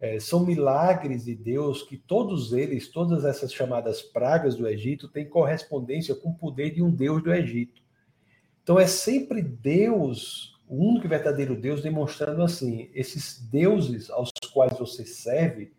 [0.00, 5.28] é, são milagres de Deus que todos eles, todas essas chamadas pragas do Egito, têm
[5.28, 7.82] correspondência com o poder de um Deus do Egito.
[8.62, 15.04] Então é sempre Deus, o único verdadeiro Deus, demonstrando assim: esses deuses aos quais você
[15.04, 15.78] serve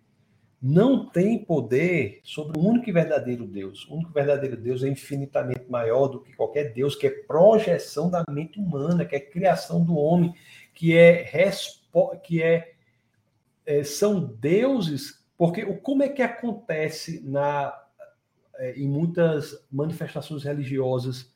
[0.62, 3.88] não tem poder sobre o único e verdadeiro Deus.
[3.90, 8.12] O único e verdadeiro Deus é infinitamente maior do que qualquer Deus, que é projeção
[8.12, 10.36] da mente humana, que é criação do homem,
[10.76, 11.26] que é
[12.24, 12.74] que é,
[13.66, 17.76] é são deuses, porque como é que acontece na
[18.58, 21.34] é, em muitas manifestações religiosas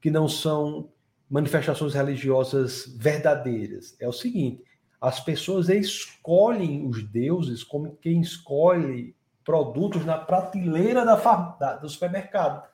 [0.00, 0.90] que não são
[1.28, 3.96] manifestações religiosas verdadeiras?
[4.00, 4.64] É o seguinte,
[5.00, 11.16] as pessoas escolhem os deuses como quem escolhe produtos na prateleira da,
[11.58, 12.68] da, do supermercado.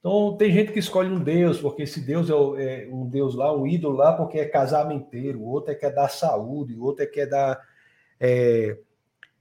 [0.00, 3.54] Então, tem gente que escolhe um Deus, porque esse Deus é, é um Deus lá,
[3.54, 7.20] um ídolo lá, porque é casamenteiro, outro é que é dar saúde, outro é que
[7.20, 7.60] é dar.
[8.18, 8.78] É,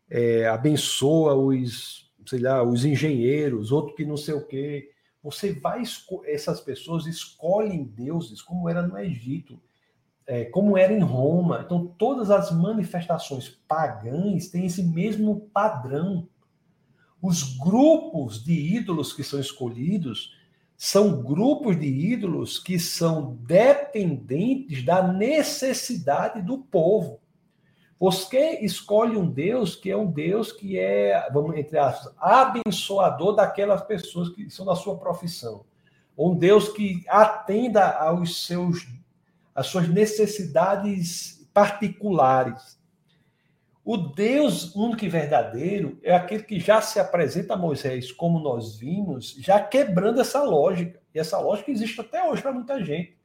[0.09, 4.91] é, abençoa os, sei lá, os engenheiros, outro que não sei o quê.
[5.23, 5.83] Você vai,
[6.25, 9.59] essas pessoas escolhem deuses, como era no Egito,
[10.27, 11.63] é, como era em Roma.
[11.65, 16.27] Então, todas as manifestações pagãs têm esse mesmo padrão.
[17.21, 20.35] Os grupos de ídolos que são escolhidos
[20.75, 27.19] são grupos de ídolos que são dependentes da necessidade do povo.
[27.99, 33.81] Você escolhe um Deus que é um Deus que é, vamos entre aspas, abençoador daquelas
[33.81, 35.65] pessoas que são da sua profissão.
[36.15, 38.87] Um Deus que atenda aos seus,
[39.57, 42.79] às suas necessidades particulares.
[43.83, 48.77] O Deus único e verdadeiro é aquele que já se apresenta a Moisés, como nós
[48.77, 51.01] vimos, já quebrando essa lógica.
[51.11, 53.17] E essa lógica existe até hoje para muita gente.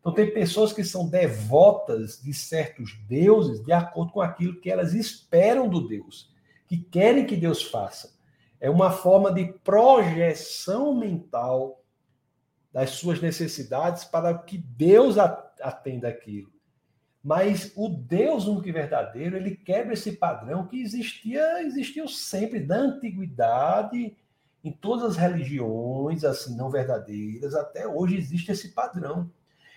[0.00, 4.94] Então, tem pessoas que são devotas de certos deuses de acordo com aquilo que elas
[4.94, 6.32] esperam do Deus,
[6.66, 8.16] que querem que Deus faça.
[8.58, 11.82] É uma forma de projeção mental
[12.72, 15.18] das suas necessidades para que Deus
[15.60, 16.50] atenda aquilo.
[17.22, 22.76] Mas o Deus único e verdadeiro, ele quebra esse padrão que existia, existiu sempre, da
[22.76, 24.16] antiguidade,
[24.62, 29.30] em todas as religiões, assim, não verdadeiras, até hoje existe esse padrão.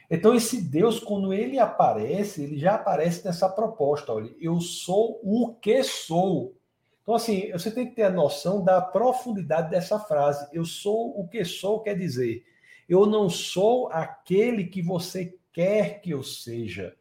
[0.09, 5.53] Então, esse Deus, quando ele aparece, ele já aparece nessa proposta: olha, eu sou o
[5.55, 6.55] que sou.
[7.01, 10.47] Então, assim, você tem que ter a noção da profundidade dessa frase.
[10.51, 12.43] Eu sou o que sou, quer dizer,
[12.87, 16.95] eu não sou aquele que você quer que eu seja.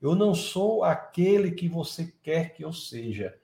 [0.00, 3.36] Eu não sou aquele que você quer que eu seja.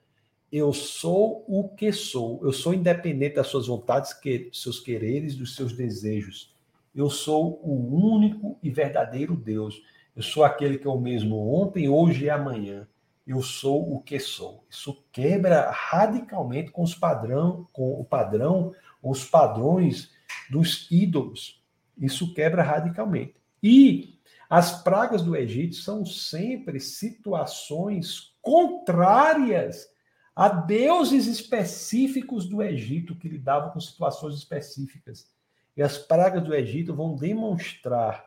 [0.49, 2.39] Eu sou o que sou.
[2.41, 6.55] Eu sou independente das suas vontades, que, seus quereres, dos seus desejos.
[6.95, 9.83] Eu sou o único e verdadeiro Deus.
[10.15, 12.87] Eu sou aquele que é o mesmo ontem, hoje e amanhã.
[13.27, 14.63] Eu sou o que sou.
[14.69, 20.13] Isso quebra radicalmente com os padrão, com o padrão, os padrões
[20.49, 21.61] dos ídolos.
[21.97, 23.35] Isso quebra radicalmente.
[23.61, 24.14] E
[24.49, 29.87] as pragas do Egito são sempre situações contrárias
[30.35, 35.31] a deuses específicos do Egito que lidavam com situações específicas.
[35.77, 38.25] E as pragas do Egito vão demonstrar,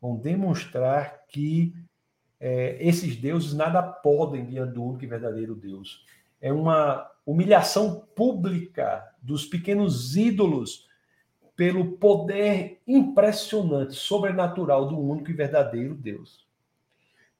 [0.00, 1.74] vão demonstrar que
[2.40, 6.04] é, esses deuses nada podem diante do único e verdadeiro Deus.
[6.40, 10.87] É uma humilhação pública dos pequenos ídolos
[11.58, 16.46] pelo poder impressionante, sobrenatural do único e verdadeiro Deus.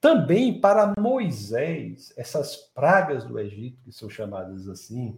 [0.01, 5.17] Também para Moisés, essas pragas do Egito, que são chamadas assim,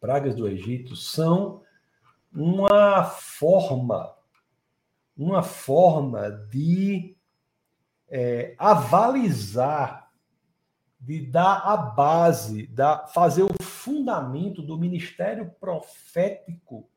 [0.00, 1.62] pragas do Egito, são
[2.34, 4.16] uma forma,
[5.16, 7.16] uma forma de
[8.08, 10.10] é, avalizar,
[10.98, 16.90] de dar a base, da, fazer o fundamento do ministério profético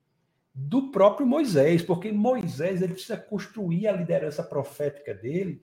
[0.53, 5.61] do próprio Moisés, porque Moisés ele precisa construir a liderança profética dele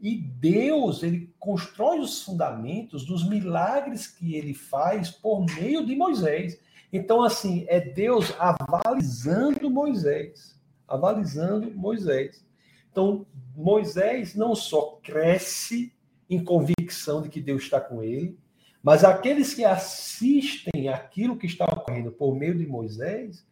[0.00, 6.60] e Deus ele constrói os fundamentos dos milagres que ele faz por meio de Moisés.
[6.92, 10.60] Então, assim, é Deus avalizando Moisés.
[10.86, 12.44] Avalizando Moisés.
[12.90, 15.92] Então, Moisés não só cresce
[16.28, 18.38] em convicção de que Deus está com ele,
[18.82, 23.46] mas aqueles que assistem aquilo que está ocorrendo por meio de Moisés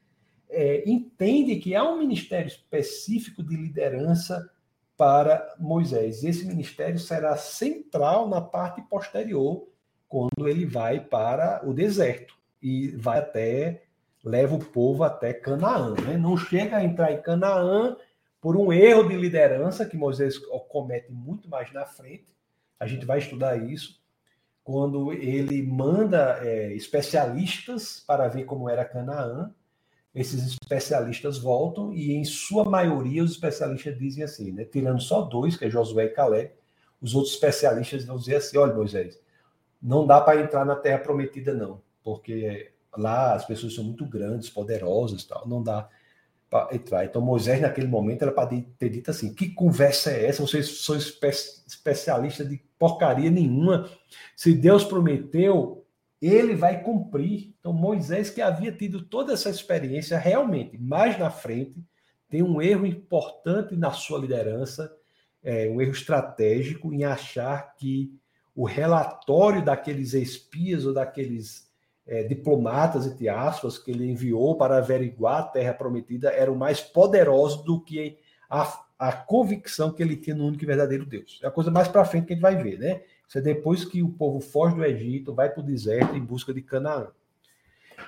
[0.53, 4.49] é, entendem que há um ministério específico de liderança
[4.97, 6.23] para Moisés.
[6.23, 9.67] E esse ministério será central na parte posterior,
[10.09, 13.83] quando ele vai para o deserto e vai até,
[14.23, 15.95] leva o povo até Canaã.
[15.95, 16.17] Né?
[16.17, 17.97] Não chega a entrar em Canaã
[18.41, 20.38] por um erro de liderança que Moisés
[20.69, 22.37] comete muito mais na frente.
[22.79, 24.01] A gente vai estudar isso
[24.62, 29.53] quando ele manda é, especialistas para ver como era Canaã.
[30.14, 34.64] Esses especialistas voltam e, em sua maioria, os especialistas dizem assim, né?
[34.64, 36.50] tirando só dois, que é Josué e Caleb,
[37.00, 39.19] os outros especialistas vão dizer assim: olha, Moisés,
[39.83, 44.50] não dá para entrar na terra prometida, não porque lá as pessoas são muito grandes,
[44.50, 45.88] poderosas, tal, não dá
[46.50, 47.04] para entrar.
[47.04, 50.42] Então Moisés naquele momento era para ter dito assim: que conversa é essa?
[50.42, 53.88] Vocês são espe especialistas de porcaria nenhuma.
[54.37, 55.82] Se Deus prometeu,
[56.23, 57.54] ele vai cumprir.
[57.58, 61.85] Então Moisés que havia tido toda essa experiência realmente, mais na frente
[62.31, 64.90] tem um erro importante na sua liderança,
[65.42, 68.10] é, um erro estratégico em achar que
[68.54, 71.70] o relatório daqueles espias ou daqueles
[72.06, 77.64] é, diplomatas, entre aspas, que ele enviou para averiguar a terra prometida eram mais poderosos
[77.64, 78.18] do que
[78.48, 81.40] a, a convicção que ele tinha no único e verdadeiro Deus.
[81.42, 83.02] É a coisa mais para frente que a gente vai ver, né?
[83.35, 86.61] É depois que o povo foge do Egito, vai para o deserto em busca de
[86.61, 87.09] Canaã.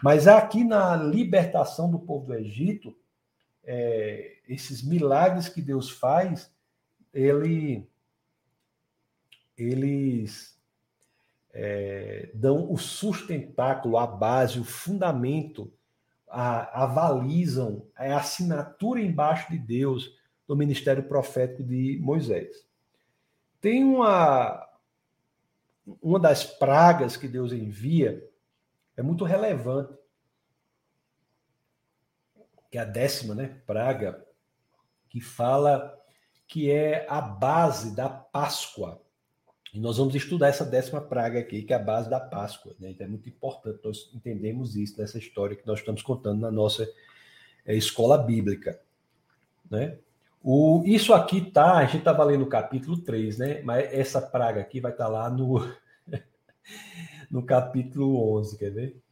[0.02, 2.94] Mas aqui na libertação do povo do Egito,
[3.64, 6.52] é, esses milagres que Deus faz,
[7.12, 7.88] ele,
[9.56, 10.58] eles
[11.52, 15.72] é, dão o sustentáculo, a base, o fundamento,
[16.28, 20.12] a, avalizam a assinatura embaixo de Deus
[20.46, 22.66] do ministério profético de Moisés.
[23.60, 24.68] Tem uma,
[25.86, 28.26] uma das pragas que Deus envia,
[28.96, 29.92] é muito relevante,
[32.70, 34.24] que é a décima né, praga,
[35.08, 35.96] que fala
[36.46, 39.00] que é a base da Páscoa.
[39.72, 42.74] E nós vamos estudar essa décima praga aqui, que é a base da Páscoa.
[42.78, 42.90] Né?
[42.90, 46.88] Então é muito importante nós entendemos isso nessa história que nós estamos contando na nossa
[47.66, 48.80] é, escola bíblica.
[49.70, 49.98] Né?
[50.46, 53.62] O, isso aqui tá, a gente estava lendo o capítulo 3, né?
[53.62, 55.66] Mas essa praga aqui vai estar tá lá no,
[57.30, 59.02] no capítulo 11, quer ver?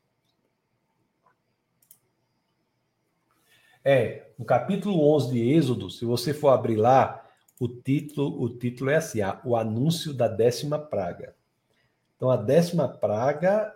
[3.83, 7.27] É, no capítulo 11 de Êxodo, se você for abrir lá,
[7.59, 11.35] o título, o título é assim: o anúncio da décima praga.
[12.15, 13.75] Então, a décima praga,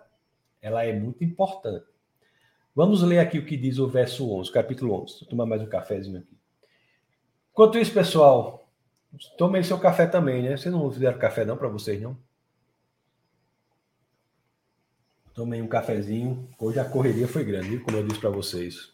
[0.61, 1.87] ela é muito importante.
[2.75, 5.21] Vamos ler aqui o que diz o verso 11, capítulo 11.
[5.21, 6.36] Vou tomar mais um cafezinho aqui.
[7.57, 8.69] Enquanto isso, pessoal,
[9.35, 10.55] tomem seu café também, né?
[10.55, 12.15] Vocês não fizeram café não para vocês, não?
[15.33, 16.47] Tomei um cafezinho.
[16.59, 17.83] Hoje a correria foi grande, viu?
[17.83, 18.93] como eu disse para vocês.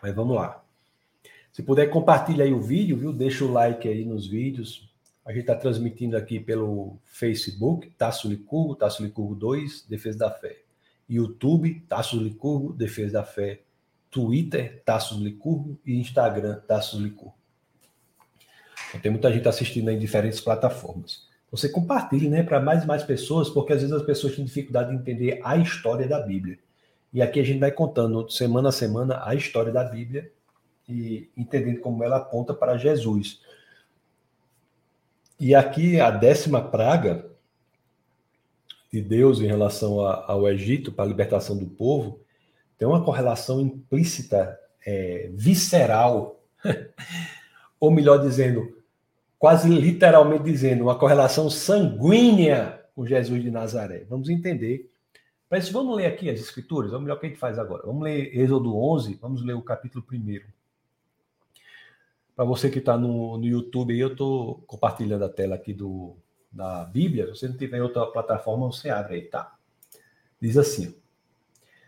[0.00, 0.64] Mas vamos lá.
[1.50, 3.12] Se puder, compartilha aí o vídeo, viu?
[3.12, 4.88] Deixa o like aí nos vídeos.
[5.26, 10.62] A gente está transmitindo aqui pelo Facebook, Tasso Licurgo, Tasso Licurgo 2, Defesa da Fé.
[11.08, 13.62] YouTube, Tasso Licurgo, Defesa da Fé.
[14.08, 17.39] Twitter, Tasso Licurgo e Instagram, Tasso Licurgo.
[18.98, 21.28] Tem muita gente assistindo em diferentes plataformas.
[21.50, 24.90] Você compartilhe, né, para mais e mais pessoas, porque às vezes as pessoas têm dificuldade
[24.90, 26.58] de entender a história da Bíblia.
[27.12, 30.30] E aqui a gente vai contando semana a semana a história da Bíblia
[30.88, 33.40] e entendendo como ela aponta para Jesus.
[35.38, 37.30] E aqui a décima praga
[38.92, 42.20] de Deus em relação ao Egito, para a libertação do povo,
[42.78, 46.40] tem uma correlação implícita, é, visceral,
[47.78, 48.79] ou melhor dizendo,
[49.40, 54.04] quase literalmente dizendo, uma correlação sanguínea com Jesus de Nazaré.
[54.06, 54.92] Vamos entender.
[55.50, 57.84] Mas vamos ler aqui as escrituras, vamos ler o que a gente faz agora.
[57.86, 60.40] Vamos ler Êxodo 11, vamos ler o capítulo 1.
[62.36, 66.16] Para você que está no, no YouTube, eu estou compartilhando a tela aqui do,
[66.52, 67.24] da Bíblia.
[67.28, 69.56] Se você não tiver outra plataforma, você abre aí, tá?
[70.38, 70.94] Diz assim: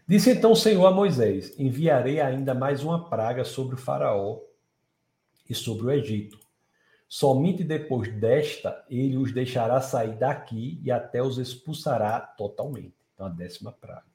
[0.08, 4.40] Disse então o Senhor a Moisés: Enviarei ainda mais uma praga sobre o Faraó
[5.48, 6.41] e sobre o Egito.
[7.14, 12.94] Somente depois desta ele os deixará sair daqui e até os expulsará totalmente.
[13.12, 14.06] Então, a décima praga.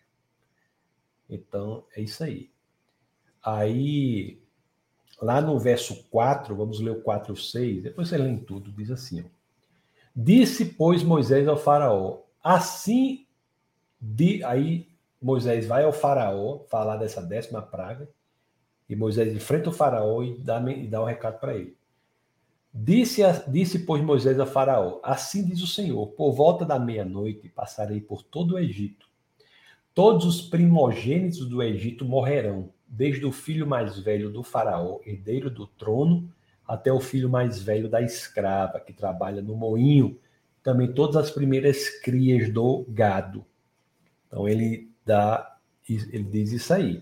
[1.30, 2.50] Então, é isso aí.
[3.44, 4.42] Aí,
[5.22, 8.72] Lá no verso 4, vamos ler o 4 e 6, depois você lê em tudo,
[8.72, 9.26] diz assim: ó,
[10.16, 13.28] Disse, pois, Moisés ao Faraó, assim,
[14.02, 14.90] de, aí
[15.22, 18.10] Moisés vai ao Faraó falar dessa décima praga,
[18.90, 21.77] e Moisés enfrenta o Faraó e dá, e dá um recado para ele.
[22.80, 28.00] Disse, disse, pois, Moisés a Faraó: Assim diz o Senhor: Por volta da meia-noite passarei
[28.00, 29.08] por todo o Egito.
[29.96, 35.66] Todos os primogênitos do Egito morrerão, desde o filho mais velho do faraó, herdeiro do
[35.66, 36.32] trono,
[36.68, 40.20] até o filho mais velho da escrava, que trabalha no moinho,
[40.62, 43.44] também todas as primeiras crias do gado.
[44.28, 45.58] Então ele dá,
[45.90, 47.02] ele diz isso aí.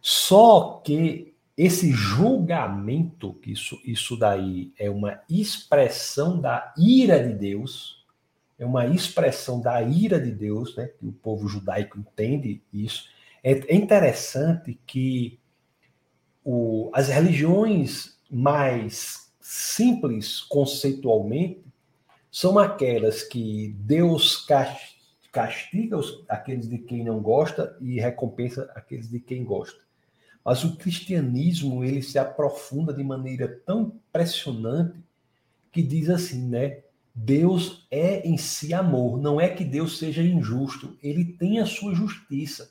[0.00, 8.04] Só que esse julgamento, que isso, isso daí é uma expressão da ira de Deus,
[8.58, 10.86] é uma expressão da ira de Deus, né?
[10.86, 13.08] Que o povo judaico entende isso
[13.42, 15.38] é interessante que
[16.44, 21.64] o, as religiões mais simples conceitualmente
[22.30, 24.46] são aquelas que Deus
[25.32, 25.98] castiga
[26.28, 29.80] aqueles de quem não gosta e recompensa aqueles de quem gosta.
[30.44, 34.98] Mas o cristianismo ele se aprofunda de maneira tão impressionante
[35.70, 36.82] que diz assim, né?
[37.14, 41.94] Deus é em si amor, não é que Deus seja injusto, ele tem a sua
[41.94, 42.70] justiça.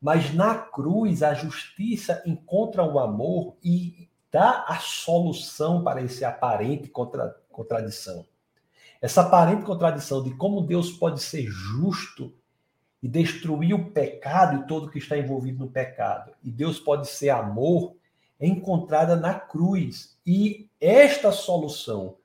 [0.00, 6.88] Mas na cruz, a justiça encontra o amor e dá a solução para esse aparente
[6.88, 8.24] contra, contradição.
[9.00, 12.32] Essa aparente contradição de como Deus pode ser justo
[13.02, 17.30] e destruir o pecado e todo que está envolvido no pecado, e Deus pode ser
[17.30, 17.94] amor,
[18.40, 20.16] é encontrada na cruz.
[20.26, 22.16] E esta solução,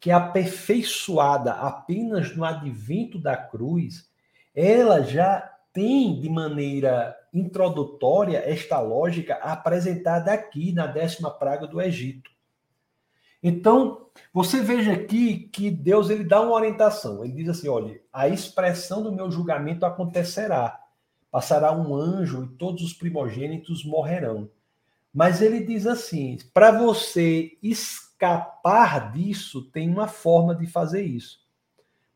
[0.00, 4.08] que é aperfeiçoada apenas no advento da cruz,
[4.54, 5.40] ela já
[5.72, 12.30] tem de maneira introdutória esta lógica apresentada aqui na décima praga do Egito.
[13.42, 17.24] Então, você veja aqui que Deus ele dá uma orientação.
[17.24, 20.78] Ele diz assim: olha, a expressão do meu julgamento acontecerá.
[21.30, 24.50] Passará um anjo e todos os primogênitos morrerão.
[25.12, 31.46] Mas ele diz assim: para você escapar disso, tem uma forma de fazer isso.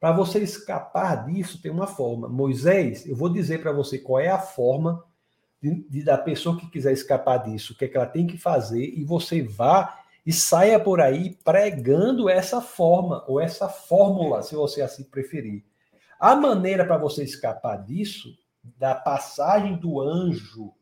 [0.00, 2.28] Para você escapar disso, tem uma forma.
[2.28, 5.04] Moisés, eu vou dizer para você qual é a forma
[5.62, 8.36] de, de, da pessoa que quiser escapar disso, o que, é que ela tem que
[8.36, 14.54] fazer, e você vá e saia por aí pregando essa forma, ou essa fórmula, se
[14.54, 15.64] você assim preferir.
[16.18, 20.72] A maneira para você escapar disso, da passagem do anjo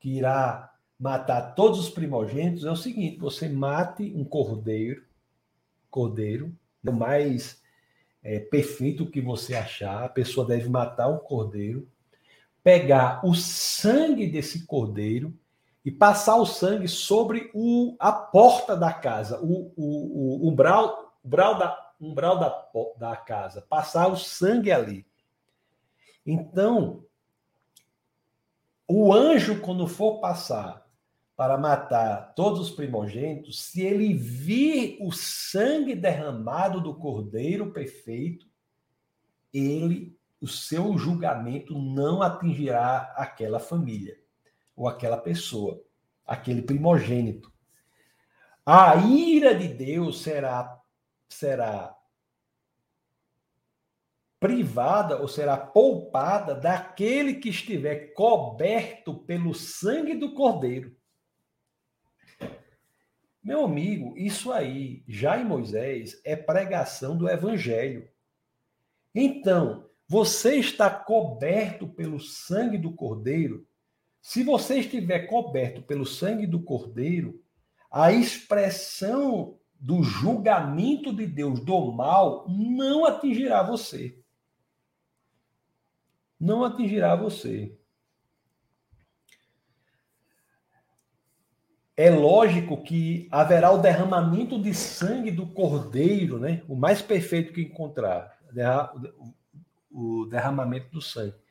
[0.00, 5.04] que irá matar todos os primogênitos, é o seguinte: você mate um cordeiro,
[5.90, 6.56] cordeiro,
[6.86, 7.60] o mais
[8.22, 11.86] é, perfeito que você achar, a pessoa deve matar um cordeiro,
[12.64, 15.38] pegar o sangue desse cordeiro
[15.86, 21.56] e passar o sangue sobre o, a porta da casa, o, o, o umbral, umbral,
[21.56, 22.68] da, umbral da,
[22.98, 25.06] da casa, passar o sangue ali.
[26.26, 27.04] Então,
[28.88, 30.84] o anjo, quando for passar
[31.36, 38.44] para matar todos os primogênitos, se ele vir o sangue derramado do cordeiro perfeito,
[39.54, 44.25] ele, o seu julgamento não atingirá aquela família
[44.76, 45.82] ou aquela pessoa,
[46.26, 47.50] aquele primogênito.
[48.64, 50.78] A ira de Deus será
[51.28, 51.96] será
[54.38, 60.94] privada ou será poupada daquele que estiver coberto pelo sangue do cordeiro.
[63.42, 68.08] Meu amigo, isso aí, já em Moisés, é pregação do evangelho.
[69.14, 73.66] Então, você está coberto pelo sangue do cordeiro
[74.26, 77.40] se você estiver coberto pelo sangue do Cordeiro,
[77.88, 84.18] a expressão do julgamento de Deus do mal não atingirá você.
[86.40, 87.78] Não atingirá você.
[91.96, 96.64] É lógico que haverá o derramamento de sangue do cordeiro, né?
[96.66, 98.36] O mais perfeito que encontrar,
[99.88, 101.45] o derramamento do sangue.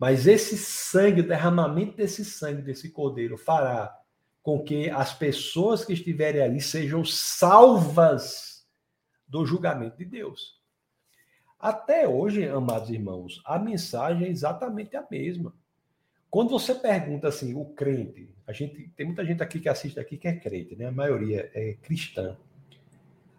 [0.00, 3.94] Mas esse sangue, o derramamento desse sangue, desse cordeiro, fará
[4.42, 8.66] com que as pessoas que estiverem ali sejam salvas
[9.28, 10.58] do julgamento de Deus.
[11.58, 15.54] Até hoje, amados irmãos, a mensagem é exatamente a mesma.
[16.30, 20.16] Quando você pergunta assim, o crente, a gente tem muita gente aqui que assiste aqui
[20.16, 20.86] que é crente, né?
[20.86, 22.38] A maioria é cristã.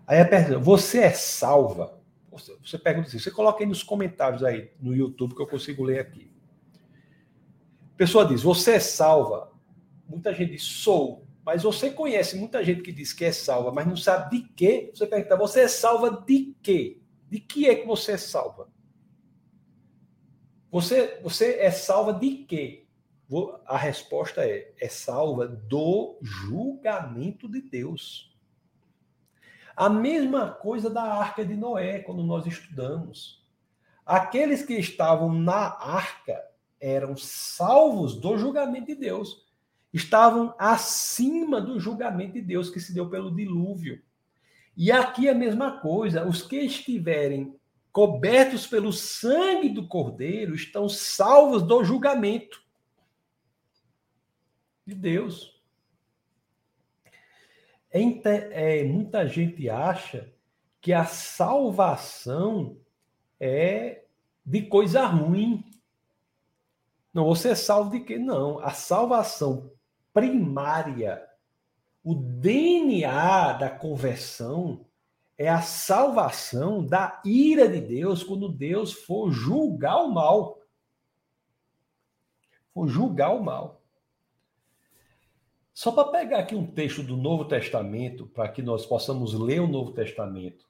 [0.06, 2.00] Aí a pergunta, você é salva?
[2.30, 5.84] Você, você pergunta assim, você coloca aí nos comentários aí no YouTube que eu consigo
[5.84, 6.31] ler aqui
[8.02, 9.52] pessoa diz, você é salva.
[10.10, 11.24] Muita gente diz, sou.
[11.46, 14.90] Mas você conhece muita gente que diz que é salva, mas não sabe de quê.
[14.92, 17.00] Você pergunta, você é salva de quê?
[17.30, 18.70] De que é que você é salva?
[20.72, 22.88] Você, você é salva de quê?
[23.68, 28.36] A resposta é: é salva do julgamento de Deus.
[29.76, 33.46] A mesma coisa da arca de Noé, quando nós estudamos.
[34.04, 36.51] Aqueles que estavam na arca
[36.82, 39.46] eram salvos do julgamento de Deus.
[39.94, 44.02] Estavam acima do julgamento de Deus que se deu pelo dilúvio.
[44.76, 47.56] E aqui a mesma coisa, os que estiverem
[47.92, 52.64] cobertos pelo sangue do Cordeiro estão salvos do julgamento
[54.86, 55.62] de Deus.
[57.92, 60.34] É, é, muita gente acha
[60.80, 62.78] que a salvação
[63.40, 64.06] é
[64.46, 65.64] de coisa ruim.
[67.14, 68.18] Não, você é salvo de quê?
[68.18, 68.60] Não.
[68.60, 69.72] A salvação
[70.14, 71.28] primária,
[72.04, 74.86] o DNA da conversão,
[75.38, 80.60] é a salvação da ira de Deus quando Deus for julgar o mal.
[82.74, 83.82] For julgar o mal.
[85.74, 89.68] Só para pegar aqui um texto do Novo Testamento, para que nós possamos ler o
[89.68, 90.70] Novo Testamento.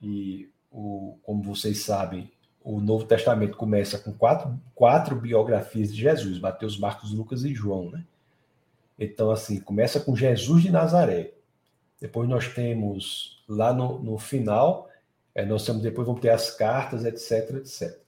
[0.00, 2.30] E, o, como vocês sabem,
[2.64, 7.90] o Novo Testamento começa com quatro, quatro biografias de Jesus, Mateus, Marcos, Lucas e João,
[7.90, 8.02] né?
[8.98, 11.34] Então, assim, começa com Jesus de Nazaré.
[12.00, 14.88] Depois nós temos, lá no, no final,
[15.34, 18.00] é, nós temos, depois vamos ter as cartas, etc, etc.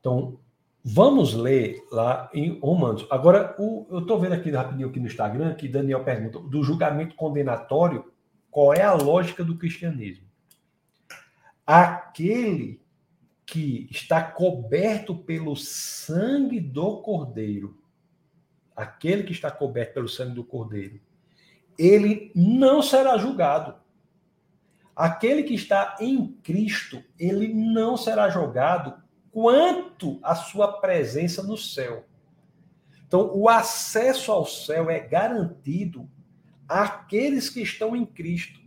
[0.00, 0.38] Então,
[0.84, 3.06] vamos ler lá em Romanos.
[3.10, 7.14] Agora, o, eu estou vendo aqui rapidinho aqui no Instagram que Daniel pergunta do julgamento
[7.14, 8.12] condenatório,
[8.50, 10.26] qual é a lógica do cristianismo?
[11.66, 12.84] Aquele
[13.46, 17.80] que está coberto pelo sangue do Cordeiro,
[18.74, 21.00] aquele que está coberto pelo sangue do Cordeiro,
[21.78, 23.76] ele não será julgado.
[24.94, 28.94] Aquele que está em Cristo, ele não será julgado
[29.30, 32.06] quanto à sua presença no céu.
[33.06, 36.10] Então, o acesso ao céu é garantido
[36.66, 38.58] àqueles que estão em Cristo.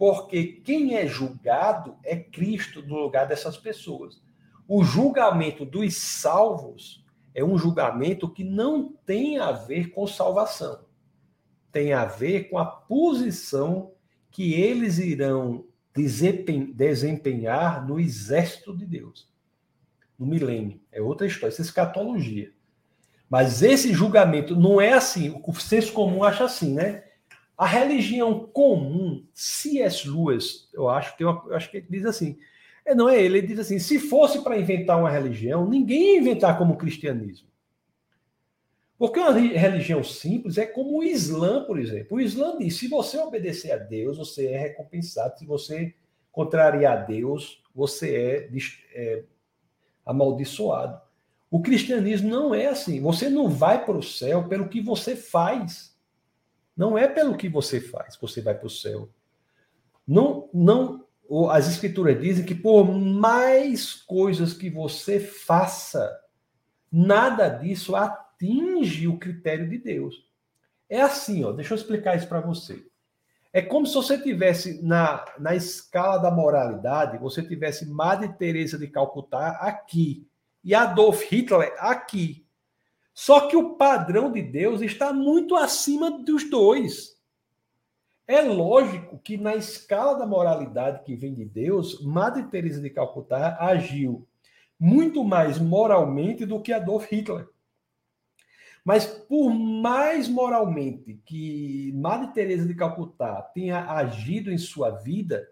[0.00, 4.18] Porque quem é julgado é Cristo no lugar dessas pessoas.
[4.66, 10.86] O julgamento dos salvos é um julgamento que não tem a ver com salvação.
[11.70, 13.92] Tem a ver com a posição
[14.30, 19.30] que eles irão desempenhar no exército de Deus,
[20.18, 20.80] no milênio.
[20.90, 22.50] É outra história, isso é escatologia.
[23.28, 27.04] Mas esse julgamento não é assim, o senso comum acha assim, né?
[27.60, 30.08] A religião comum, C.S.
[30.08, 32.38] Lewis, eu acho, tem uma, eu acho que ele diz assim,
[32.86, 36.20] é, não é ele, ele diz assim, se fosse para inventar uma religião, ninguém ia
[36.20, 37.50] inventar como o cristianismo.
[38.98, 42.16] Porque uma religião simples é como o Islã, por exemplo.
[42.16, 45.38] O Islã diz: se você obedecer a Deus, você é recompensado.
[45.38, 45.94] Se você
[46.32, 48.50] contrariar a Deus, você é,
[48.94, 49.24] é
[50.06, 50.98] amaldiçoado.
[51.50, 53.02] O cristianismo não é assim.
[53.02, 55.89] Você não vai para o céu pelo que você faz.
[56.80, 59.10] Não é pelo que você faz você vai para o céu.
[60.08, 61.06] Não, não,
[61.50, 66.10] as escrituras dizem que por mais coisas que você faça,
[66.90, 70.26] nada disso atinge o critério de Deus.
[70.88, 72.82] É assim, ó, deixa eu explicar isso para você.
[73.52, 78.88] É como se você tivesse na, na escala da moralidade, você tivesse Madre Teresa de
[78.88, 80.26] Calcutá aqui
[80.64, 82.46] e Adolf Hitler aqui.
[83.20, 87.20] Só que o padrão de Deus está muito acima dos dois.
[88.26, 93.58] É lógico que na escala da moralidade que vem de Deus, Madre Teresa de Calcutá
[93.60, 94.26] agiu
[94.78, 97.46] muito mais moralmente do que Adolf Hitler.
[98.82, 105.46] Mas por mais moralmente que Madre Teresa de Calcutá tenha agido em sua vida,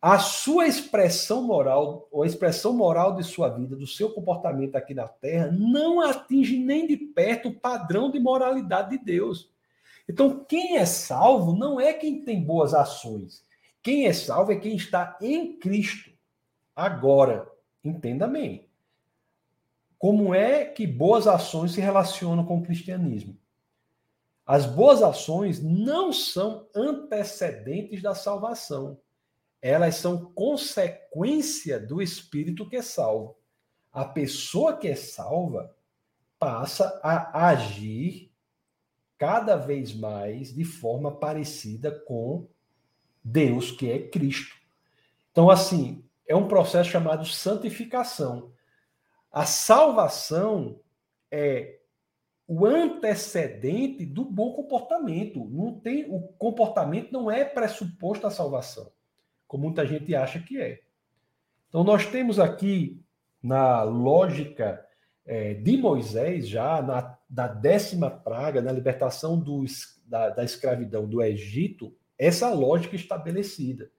[0.00, 4.94] a sua expressão moral, ou a expressão moral de sua vida, do seu comportamento aqui
[4.94, 9.50] na Terra, não atinge nem de perto o padrão de moralidade de Deus.
[10.08, 13.42] Então, quem é salvo não é quem tem boas ações.
[13.82, 16.10] Quem é salvo é quem está em Cristo.
[16.74, 17.50] Agora,
[17.82, 18.68] entenda bem.
[19.98, 23.36] Como é que boas ações se relacionam com o cristianismo?
[24.46, 28.96] As boas ações não são antecedentes da salvação
[29.60, 33.36] elas são consequência do espírito que é salvo.
[33.92, 35.74] A pessoa que é salva
[36.38, 38.32] passa a agir
[39.16, 42.46] cada vez mais de forma parecida com
[43.22, 44.54] Deus, que é Cristo.
[45.32, 48.52] Então, assim, é um processo chamado santificação.
[49.32, 50.80] A salvação
[51.30, 51.80] é
[52.46, 55.44] o antecedente do bom comportamento.
[55.46, 58.90] Não tem o comportamento não é pressuposto à salvação
[59.48, 60.80] como muita gente acha que é.
[61.68, 63.02] Então, nós temos aqui,
[63.42, 64.84] na lógica
[65.26, 69.64] é, de Moisés, já na, da décima praga, na libertação do,
[70.06, 73.90] da, da escravidão do Egito, essa lógica estabelecida.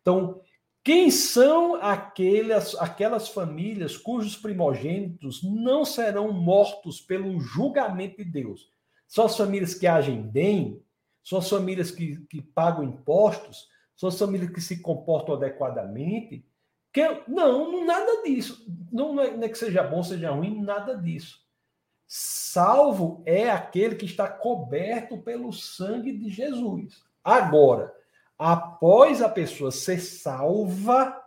[0.00, 0.40] Então,
[0.84, 8.70] quem são aquelas, aquelas famílias cujos primogênitos não serão mortos pelo julgamento de Deus?
[9.08, 10.80] São as famílias que agem bem?
[11.24, 13.68] São as famílias que, que pagam impostos?
[13.96, 16.46] São famílias que se comportam adequadamente.
[16.92, 18.64] Que, não, nada disso.
[18.92, 21.44] Não, é, não é que seja bom, seja ruim, nada disso.
[22.06, 27.02] Salvo é aquele que está coberto pelo sangue de Jesus.
[27.24, 27.92] Agora,
[28.38, 31.20] após a pessoa ser salva,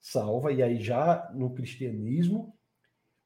[0.00, 2.56] salva, e aí já no cristianismo,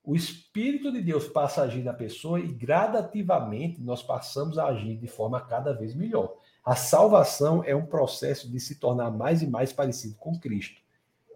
[0.05, 4.97] o Espírito de Deus passa a agir na pessoa e gradativamente nós passamos a agir
[4.99, 6.36] de forma cada vez melhor.
[6.67, 10.83] A salvação é um processo de se tornar mais e mais parecido com Cristo,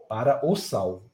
[0.09, 1.09] para o salvo.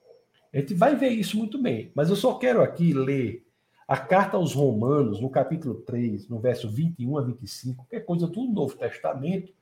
[0.54, 3.46] A gente vai ver isso muito bem, mas eu só quero aqui ler
[3.86, 8.26] a carta aos Romanos, no capítulo 3, no verso 21 a 25, que é coisa
[8.26, 9.52] do Novo Testamento.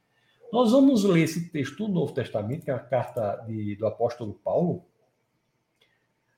[0.52, 4.34] Nós vamos ler esse texto do Novo Testamento, que é a carta de, do apóstolo
[4.34, 4.84] Paulo,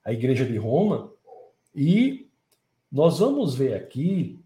[0.02, 1.12] à igreja de Roma,
[1.74, 2.30] e
[2.90, 4.40] nós vamos ver aqui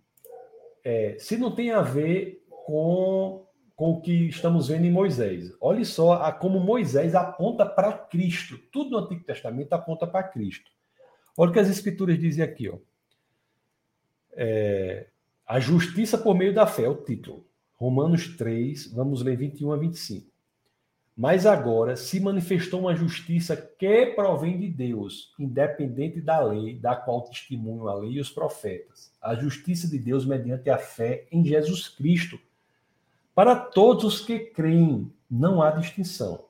[0.83, 3.47] é, se não tem a ver com
[3.81, 5.55] com o que estamos vendo em Moisés.
[5.59, 8.59] Olhe só a, como Moisés aponta para Cristo.
[8.71, 10.71] Tudo no Antigo Testamento aponta para Cristo.
[11.35, 12.77] Olha o que as escrituras dizem aqui, ó.
[14.33, 15.07] É,
[15.47, 17.47] a justiça por meio da fé, é o título.
[17.73, 20.31] Romanos 3, vamos ler 21 a 25.
[21.17, 27.23] Mas agora se manifestou uma justiça que provém de Deus, independente da lei, da qual
[27.23, 29.11] testemunham a lei e os profetas.
[29.23, 32.39] A justiça de Deus mediante a fé em Jesus Cristo.
[33.35, 36.45] Para todos os que creem, não há distinção.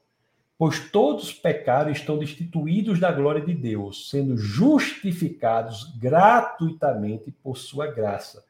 [0.59, 7.87] Pois todos pecaram e estão destituídos da glória de Deus, sendo justificados gratuitamente por sua
[7.87, 8.45] graça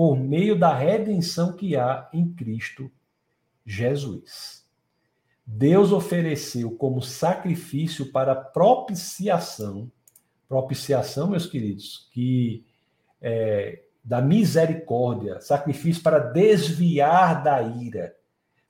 [0.00, 2.90] por meio da redenção que há em Cristo
[3.66, 4.66] Jesus.
[5.44, 9.92] Deus ofereceu como sacrifício para propiciação,
[10.48, 12.64] propiciação, meus queridos, que
[13.20, 18.16] é, da misericórdia, sacrifício para desviar da ira.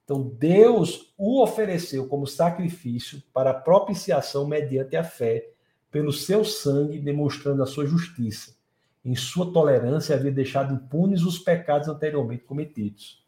[0.04, 5.48] Então, Deus o ofereceu como sacrifício para propiciação mediante a fé,
[5.90, 8.60] pelo seu sangue, demonstrando a sua justiça
[9.04, 13.24] em sua tolerância, havia deixado impunes os pecados anteriormente cometidos.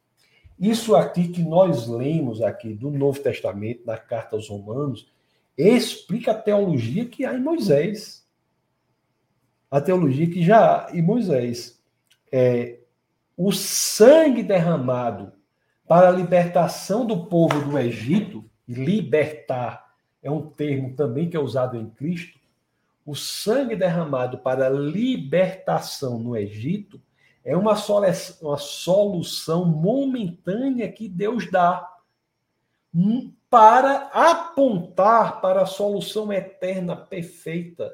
[0.59, 5.11] Isso aqui que nós lemos aqui do Novo Testamento, na carta aos Romanos,
[5.57, 8.27] explica a teologia que há em Moisés.
[9.71, 11.82] A teologia que já há em Moisés.
[12.33, 12.81] É,
[13.37, 15.33] o sangue derramado
[15.87, 21.77] para a libertação do povo do Egito, libertar é um termo também que é usado
[21.77, 22.39] em Cristo,
[23.05, 27.01] o sangue derramado para libertação no Egito
[27.45, 27.75] é uma,
[28.41, 31.93] uma solução momentânea que Deus dá
[32.95, 37.93] hum, para apontar para a solução eterna perfeita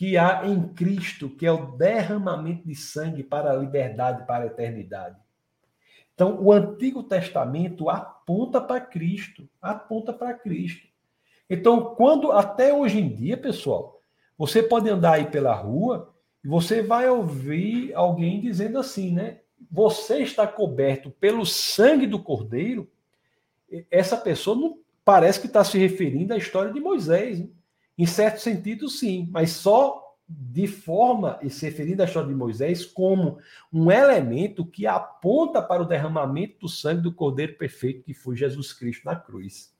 [0.00, 4.46] que há em Cristo, que é o derramamento de sangue para a liberdade, para a
[4.46, 5.14] eternidade.
[6.14, 10.88] Então, o Antigo Testamento aponta para Cristo, aponta para Cristo.
[11.50, 14.00] Então, quando até hoje em dia, pessoal,
[14.38, 19.40] você pode andar aí pela rua e você vai ouvir alguém dizendo assim, né?
[19.70, 22.90] Você está coberto pelo sangue do Cordeiro.
[23.90, 27.40] Essa pessoa não parece que está se referindo à história de Moisés.
[27.40, 27.48] Né?
[28.00, 32.86] Em certo sentido, sim, mas só de forma e se referindo à história de Moisés
[32.86, 33.38] como
[33.70, 38.72] um elemento que aponta para o derramamento do sangue do Cordeiro perfeito que foi Jesus
[38.72, 39.76] Cristo na cruz.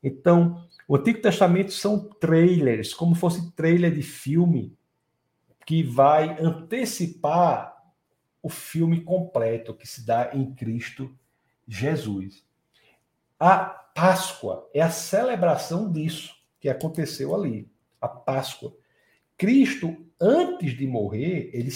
[0.00, 4.78] Então, o Antigo Testamento são trailers, como fosse trailer de filme,
[5.66, 7.76] que vai antecipar
[8.40, 11.12] o filme completo que se dá em Cristo
[11.66, 12.46] Jesus.
[13.40, 13.58] A
[13.92, 18.76] Páscoa é a celebração disso que aconteceu ali, a Páscoa.
[19.36, 21.70] Cristo, antes de morrer, ele,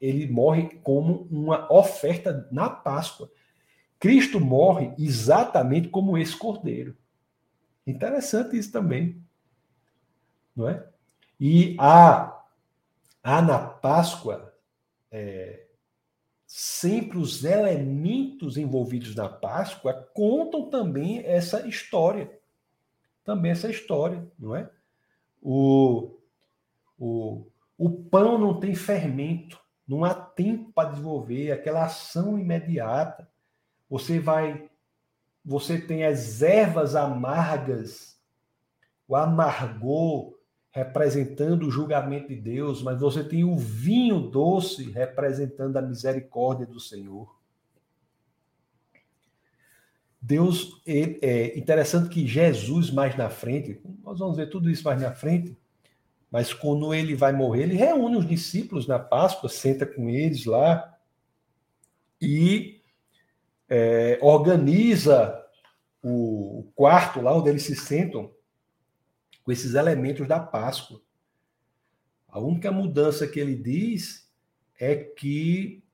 [0.00, 3.30] ele morre como uma oferta na Páscoa.
[3.98, 6.96] Cristo morre exatamente como esse cordeiro.
[7.86, 9.22] Interessante isso também.
[10.54, 10.86] Não é?
[11.40, 12.44] E há,
[13.22, 14.54] há na Páscoa
[15.10, 15.66] é,
[16.46, 22.35] sempre os elementos envolvidos na Páscoa contam também essa história.
[23.26, 24.70] Também essa história, não é?
[25.42, 26.16] O,
[26.98, 27.44] o,
[27.76, 33.28] o pão não tem fermento, não há tempo para desenvolver aquela ação imediata.
[33.90, 34.70] Você vai
[35.44, 38.20] você tem as ervas amargas,
[39.06, 40.34] o amargor
[40.72, 46.80] representando o julgamento de Deus, mas você tem o vinho doce representando a misericórdia do
[46.80, 47.35] Senhor.
[50.26, 55.12] Deus, é interessante que Jesus mais na frente, nós vamos ver tudo isso mais na
[55.12, 55.56] frente,
[56.28, 60.98] mas quando ele vai morrer, ele reúne os discípulos na Páscoa, senta com eles lá
[62.20, 62.82] e
[63.68, 65.40] é, organiza
[66.02, 68.28] o, o quarto lá onde eles se sentam
[69.44, 71.00] com esses elementos da Páscoa.
[72.28, 74.28] A única mudança que ele diz
[74.76, 75.84] é que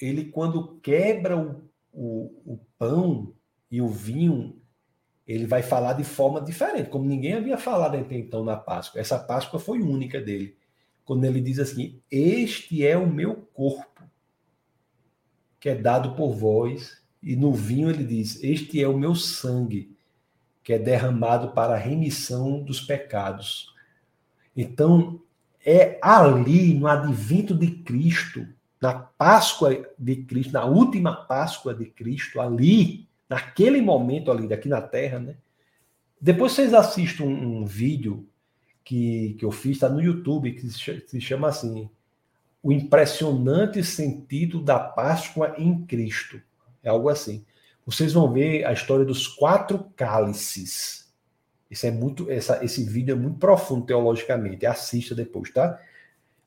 [0.00, 3.34] ele, quando quebra o, o, o, pão
[3.70, 4.60] e o vinho,
[5.26, 9.00] ele vai falar de forma diferente, como ninguém havia falado até então na Páscoa.
[9.00, 10.56] Essa Páscoa foi única dele.
[11.04, 14.02] Quando ele diz assim: Este é o meu corpo,
[15.60, 19.96] que é dado por vós, e no vinho ele diz: Este é o meu sangue,
[20.62, 23.74] que é derramado para a remissão dos pecados.
[24.56, 25.20] Então,
[25.64, 28.46] é ali, no advento de Cristo,
[28.80, 34.80] na Páscoa de Cristo, na última Páscoa de Cristo, ali, naquele momento ali, daqui na
[34.80, 35.36] Terra, né?
[36.20, 38.26] Depois vocês assistem um, um vídeo
[38.84, 41.88] que, que eu fiz, está no YouTube, que se chama assim:
[42.62, 46.40] O Impressionante Sentido da Páscoa em Cristo.
[46.82, 47.44] É algo assim.
[47.84, 51.08] Vocês vão ver a história dos quatro cálices.
[51.70, 54.66] Isso é muito, essa, esse vídeo é muito profundo teologicamente.
[54.66, 55.80] Assista depois, tá?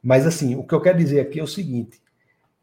[0.01, 2.01] Mas assim, o que eu quero dizer aqui é o seguinte: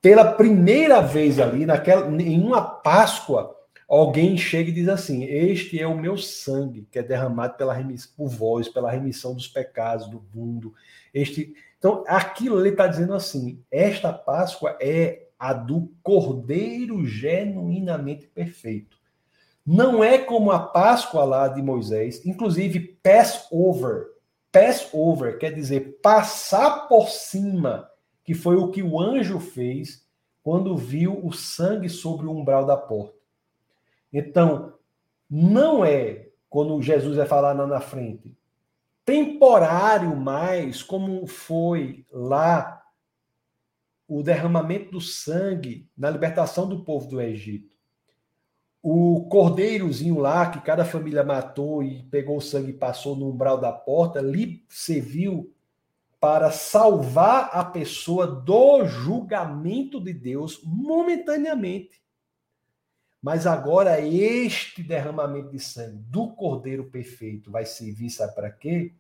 [0.03, 3.57] pela primeira vez ali, naquela, em uma Páscoa,
[3.89, 8.13] alguém chega e diz assim: Este é o meu sangue que é derramado pela remissão,
[8.17, 10.75] por vós, pela remissão dos pecados do mundo.
[11.15, 18.99] Este, então, aquilo ele está dizendo assim: esta Páscoa é a do Cordeiro genuinamente perfeito.
[19.65, 24.07] Não é como a Páscoa lá de Moisés, inclusive Passover.
[24.51, 27.89] Passover quer dizer passar por cima,
[28.25, 30.07] que foi o que o anjo fez
[30.43, 33.18] quando viu o sangue sobre o umbral da porta.
[34.13, 34.75] Então,
[35.29, 38.37] não é quando Jesus vai falar lá na frente,
[39.05, 42.83] temporário mais, como foi lá
[44.07, 47.77] o derramamento do sangue na libertação do povo do Egito.
[48.83, 53.59] O cordeirozinho lá, que cada família matou e pegou o sangue e passou no umbral
[53.59, 55.53] da porta, lhe serviu
[56.19, 62.01] para salvar a pessoa do julgamento de Deus momentaneamente.
[63.21, 68.93] Mas agora este derramamento de sangue do Cordeiro perfeito vai servir, sabe para quê?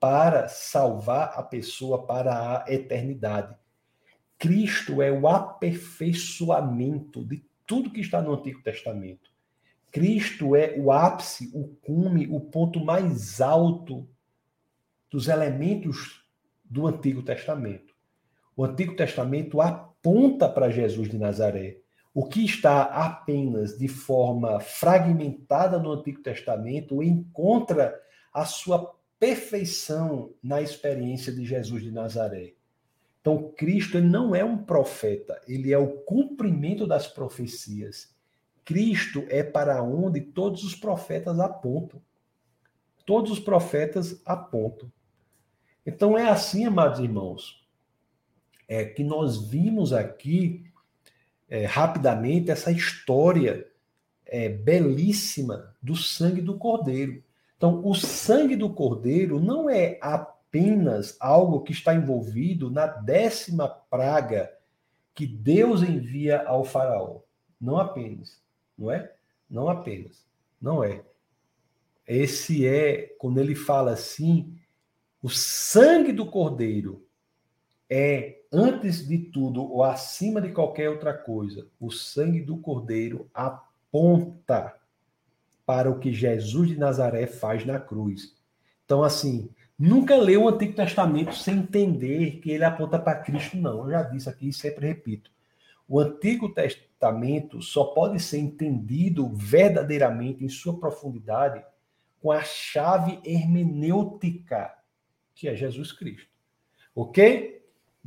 [0.00, 3.56] Para salvar a pessoa para a eternidade.
[4.38, 9.30] Cristo é o aperfeiçoamento de tudo que está no Antigo Testamento.
[9.90, 14.06] Cristo é o ápice, o cume, o ponto mais alto
[15.10, 16.22] dos elementos
[16.62, 17.94] do Antigo Testamento.
[18.54, 21.78] O Antigo Testamento aponta para Jesus de Nazaré.
[22.18, 27.94] O que está apenas de forma fragmentada no Antigo Testamento encontra
[28.32, 32.54] a sua perfeição na experiência de Jesus de Nazaré.
[33.20, 38.16] Então, Cristo não é um profeta, ele é o cumprimento das profecias.
[38.64, 42.00] Cristo é para onde todos os profetas apontam.
[43.04, 44.90] Todos os profetas apontam.
[45.84, 47.62] Então, é assim, amados irmãos,
[48.66, 50.65] é que nós vimos aqui
[51.48, 53.66] é, rapidamente essa história
[54.26, 57.22] é, belíssima do sangue do Cordeiro.
[57.56, 64.52] Então, o sangue do Cordeiro não é apenas algo que está envolvido na décima praga
[65.14, 67.20] que Deus envia ao Faraó.
[67.60, 68.38] Não apenas,
[68.76, 69.12] não é?
[69.48, 70.26] Não apenas,
[70.60, 71.02] não é.
[72.06, 74.54] Esse é, quando ele fala assim,
[75.22, 77.04] o sangue do Cordeiro
[77.88, 84.74] é antes de tudo ou acima de qualquer outra coisa, o sangue do Cordeiro aponta
[85.66, 88.34] para o que Jesus de Nazaré faz na cruz.
[88.84, 93.84] Então, assim, nunca leu o Antigo Testamento sem entender que ele aponta para Cristo, não.
[93.84, 95.30] Eu já disse aqui e sempre repito.
[95.88, 101.62] O Antigo Testamento só pode ser entendido verdadeiramente em sua profundidade
[102.20, 104.72] com a chave hermenêutica,
[105.34, 106.30] que é Jesus Cristo.
[106.94, 107.55] Ok?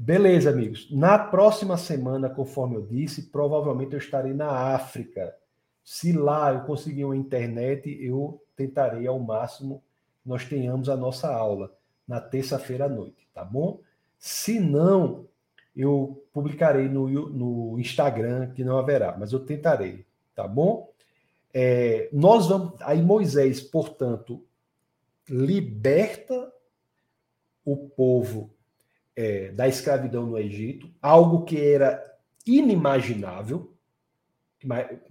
[0.01, 0.89] Beleza, amigos.
[0.89, 5.35] Na próxima semana, conforme eu disse, provavelmente eu estarei na África.
[5.83, 9.83] Se lá eu conseguir uma internet, eu tentarei ao máximo
[10.23, 11.75] que nós tenhamos a nossa aula
[12.07, 13.81] na terça-feira à noite, tá bom?
[14.17, 15.27] Se não,
[15.75, 20.93] eu publicarei no, no Instagram, que não haverá, mas eu tentarei, tá bom?
[21.53, 22.81] É, nós vamos.
[22.83, 24.41] Aí Moisés, portanto,
[25.27, 26.53] liberta
[27.65, 28.57] o povo
[29.19, 32.01] é, da escravidão no Egito, algo que era
[32.47, 33.73] inimaginável.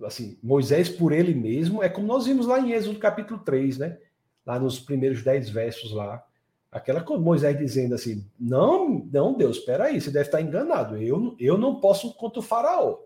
[0.02, 3.98] Assim, Moisés, por ele mesmo, é como nós vimos lá em Êxodo capítulo 3, né?
[4.46, 6.24] Lá nos primeiros dez versos lá.
[6.72, 10.96] Aquela coisa, Moisés dizendo assim: Não, não, Deus, aí, você deve estar enganado.
[10.96, 13.00] Eu, eu não posso contra o faraó.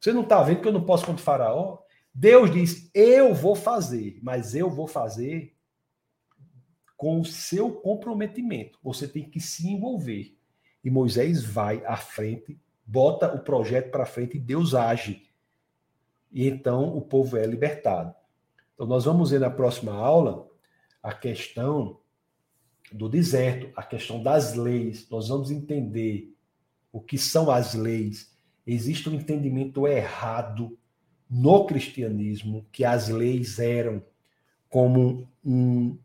[0.00, 1.78] Você não está vendo que eu não posso contra o faraó?
[2.12, 5.54] Deus diz: Eu vou fazer, mas eu vou fazer
[7.04, 8.78] com o seu comprometimento.
[8.82, 10.34] Você tem que se envolver.
[10.82, 15.28] E Moisés vai à frente, bota o projeto para frente e Deus age.
[16.32, 18.14] E então o povo é libertado.
[18.72, 20.48] Então nós vamos ver na próxima aula
[21.02, 22.00] a questão
[22.90, 25.06] do deserto, a questão das leis.
[25.10, 26.34] Nós vamos entender
[26.90, 28.34] o que são as leis.
[28.66, 30.78] Existe um entendimento errado
[31.28, 34.02] no cristianismo que as leis eram
[34.70, 35.98] como um,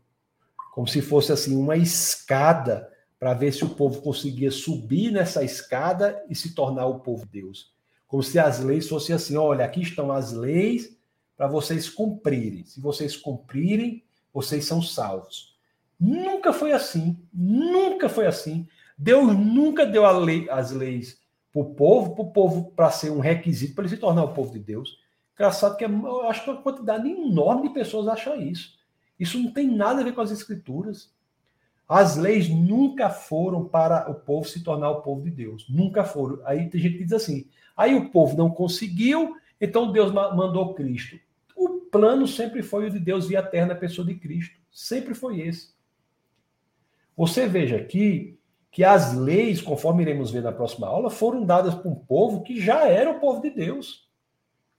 [0.80, 6.24] como se fosse assim uma escada para ver se o povo conseguia subir nessa escada
[6.26, 7.70] e se tornar o povo de Deus.
[8.08, 10.96] Como se as leis fossem assim: olha, aqui estão as leis
[11.36, 12.64] para vocês cumprirem.
[12.64, 14.02] Se vocês cumprirem,
[14.32, 15.54] vocês são salvos.
[16.00, 17.18] Nunca foi assim.
[17.30, 18.66] Nunca foi assim.
[18.96, 21.20] Deus nunca deu lei, as leis
[21.52, 24.32] para o povo, para o povo para ser um requisito para ele se tornar o
[24.32, 24.96] povo de Deus.
[25.34, 28.79] Engraçado que eu acho que uma quantidade enorme de pessoas acha isso.
[29.20, 31.12] Isso não tem nada a ver com as escrituras.
[31.86, 35.66] As leis nunca foram para o povo se tornar o povo de Deus.
[35.68, 36.40] Nunca foram.
[36.46, 37.46] Aí tem gente que diz assim:
[37.76, 41.18] aí o povo não conseguiu, então Deus mandou Cristo.
[41.54, 44.58] O plano sempre foi o de Deus via terra na pessoa de Cristo.
[44.72, 45.74] Sempre foi esse.
[47.16, 48.38] Você veja aqui
[48.70, 52.58] que as leis, conforme iremos ver na próxima aula, foram dadas para um povo que
[52.58, 54.08] já era o povo de Deus.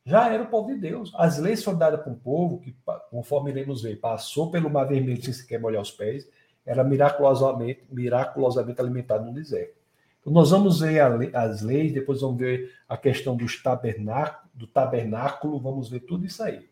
[0.06, 1.12] Já era o povo de Deus.
[1.16, 2.76] As leis foram dadas para um povo que,
[3.10, 6.28] conforme iremos ver, passou pelo Mar Vermelho sem sequer molhar os pés,
[6.66, 9.76] era miraculosamente, miraculosamente alimentado no deserto.
[10.20, 11.02] Então, nós vamos ver
[11.36, 16.42] as leis, depois vamos ver a questão dos tabernáculo, do tabernáculo, vamos ver tudo isso
[16.44, 16.70] aí.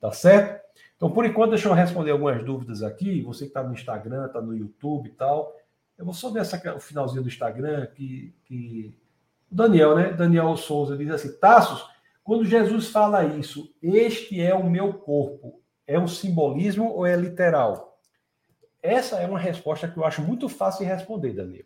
[0.00, 0.60] Tá certo?
[0.96, 3.22] Então, por enquanto, deixa eu responder algumas dúvidas aqui.
[3.22, 5.56] Você que está no Instagram, está no YouTube e tal.
[5.96, 8.94] Eu vou só ver essa, o finalzinho do Instagram que, que.
[9.50, 10.12] O Daniel, né?
[10.12, 11.84] Daniel Souza diz assim: Tassos,
[12.28, 17.98] quando Jesus fala isso, este é o meu corpo, é um simbolismo ou é literal?
[18.82, 21.64] Essa é uma resposta que eu acho muito fácil de responder, Daniel.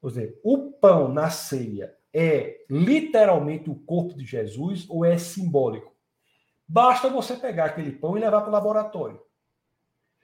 [0.00, 5.94] Por exemplo, o pão na ceia é literalmente o corpo de Jesus ou é simbólico?
[6.66, 9.20] Basta você pegar aquele pão e levar para o laboratório.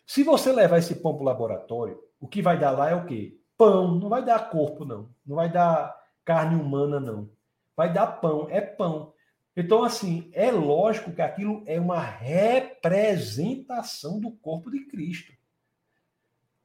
[0.06, 3.04] Se você levar esse pão para o laboratório, o que vai dar lá é o
[3.04, 3.38] quê?
[3.58, 5.10] Pão, não vai dar corpo, não.
[5.26, 7.28] Não vai dar carne humana, não.
[7.76, 9.12] Vai dar pão, é pão.
[9.56, 15.32] Então, assim, é lógico que aquilo é uma representação do corpo de Cristo.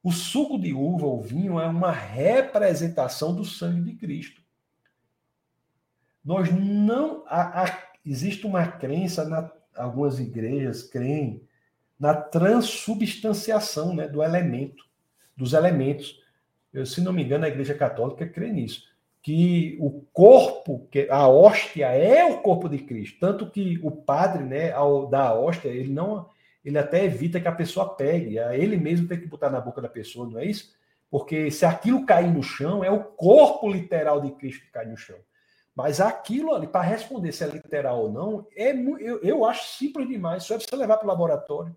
[0.04, 4.42] O suco de uva, o vinho, é uma representação do sangue de Cristo.
[6.24, 7.24] Nós não.
[7.28, 11.42] A, existe uma crença, na, algumas igrejas creem
[11.98, 14.84] na transubstanciação né, do elemento
[15.38, 16.20] dos elementos.
[16.74, 18.91] Eu, se não me engano, a Igreja Católica crê nisso.
[19.22, 23.20] Que o corpo, que a hóstia é o corpo de Cristo.
[23.20, 26.28] Tanto que o padre, né, ao dar a hóstia, ele não.
[26.66, 28.38] Ele até evita que a pessoa pegue.
[28.38, 30.74] Ele mesmo tem que botar na boca da pessoa, não é isso?
[31.10, 34.96] Porque se aquilo cair no chão, é o corpo literal de Cristo que cai no
[34.96, 35.18] chão.
[35.76, 40.08] Mas aquilo ali, para responder se é literal ou não, é, eu, eu acho simples
[40.08, 40.44] demais.
[40.44, 41.76] Só é você levar para o laboratório.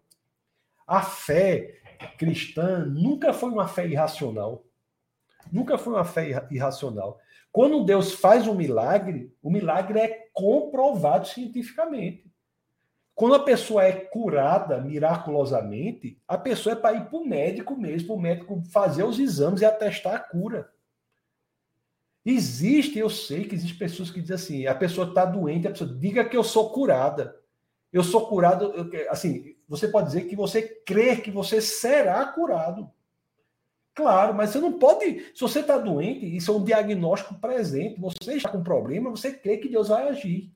[0.86, 1.80] A fé,
[2.18, 4.64] cristã nunca foi uma fé irracional.
[5.50, 7.18] Nunca foi uma fé irracional.
[7.54, 12.28] Quando Deus faz um milagre, o milagre é comprovado cientificamente.
[13.14, 18.08] Quando a pessoa é curada miraculosamente, a pessoa é para ir para o médico mesmo,
[18.08, 20.68] para o médico fazer os exames e atestar a cura.
[22.26, 25.94] Existe, eu sei que existem pessoas que dizem assim: a pessoa está doente, a pessoa
[25.94, 27.40] diga que eu sou curada.
[27.92, 28.74] Eu sou curado,
[29.08, 32.90] assim, você pode dizer que você crê que você será curado.
[33.94, 35.30] Claro, mas você não pode.
[35.34, 38.00] Se você está doente, isso é um diagnóstico presente.
[38.00, 40.52] Você está com problema, você crê que Deus vai agir.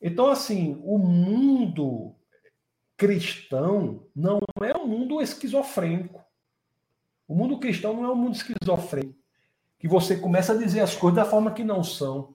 [0.00, 2.14] Então, assim, o mundo
[2.96, 6.24] cristão não é um mundo esquizofrênico.
[7.28, 9.18] O mundo cristão não é um mundo esquizofrênico.
[9.78, 12.34] Que você começa a dizer as coisas da forma que não são.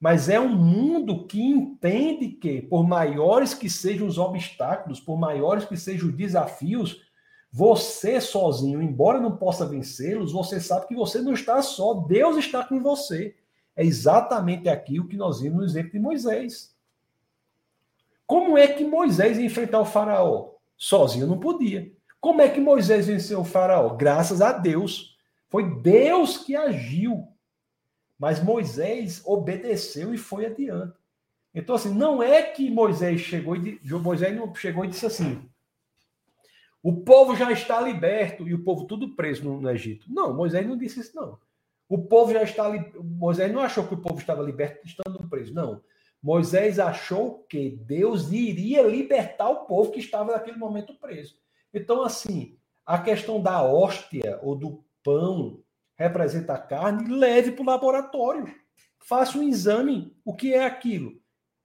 [0.00, 5.64] Mas é um mundo que entende que, por maiores que sejam os obstáculos, por maiores
[5.66, 7.05] que sejam os desafios,
[7.52, 12.64] você sozinho, embora não possa vencê-los, você sabe que você não está só, Deus está
[12.64, 13.34] com você.
[13.74, 16.74] É exatamente aquilo que nós vimos no exemplo de Moisés.
[18.26, 20.50] Como é que Moisés ia enfrentar o faraó?
[20.76, 21.92] Sozinho não podia.
[22.20, 23.90] Como é que Moisés venceu o faraó?
[23.90, 25.16] Graças a Deus.
[25.48, 27.28] Foi Deus que agiu.
[28.18, 30.94] Mas Moisés obedeceu e foi adiante.
[31.54, 35.48] Então, assim, não é que Moisés chegou e Moisés não chegou e disse assim:
[36.88, 40.06] o povo já está liberto e o povo tudo preso no, no Egito.
[40.08, 41.36] Não, Moisés não disse isso, não.
[41.88, 42.70] O povo já está.
[43.02, 45.52] Moisés não achou que o povo estava liberto estando preso.
[45.52, 45.82] Não.
[46.22, 51.34] Moisés achou que Deus iria libertar o povo que estava naquele momento preso.
[51.74, 52.56] Então, assim,
[52.86, 55.64] a questão da hóstia ou do pão
[55.96, 58.54] representa a carne, leve para o laboratório.
[59.00, 60.16] Faça um exame.
[60.24, 61.20] O que é aquilo?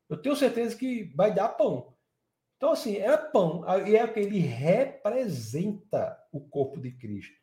[0.10, 1.91] Eu tenho certeza que vai dar pão.
[2.62, 3.66] Então, assim, é pão.
[3.88, 7.34] E é que ele representa o corpo de Cristo.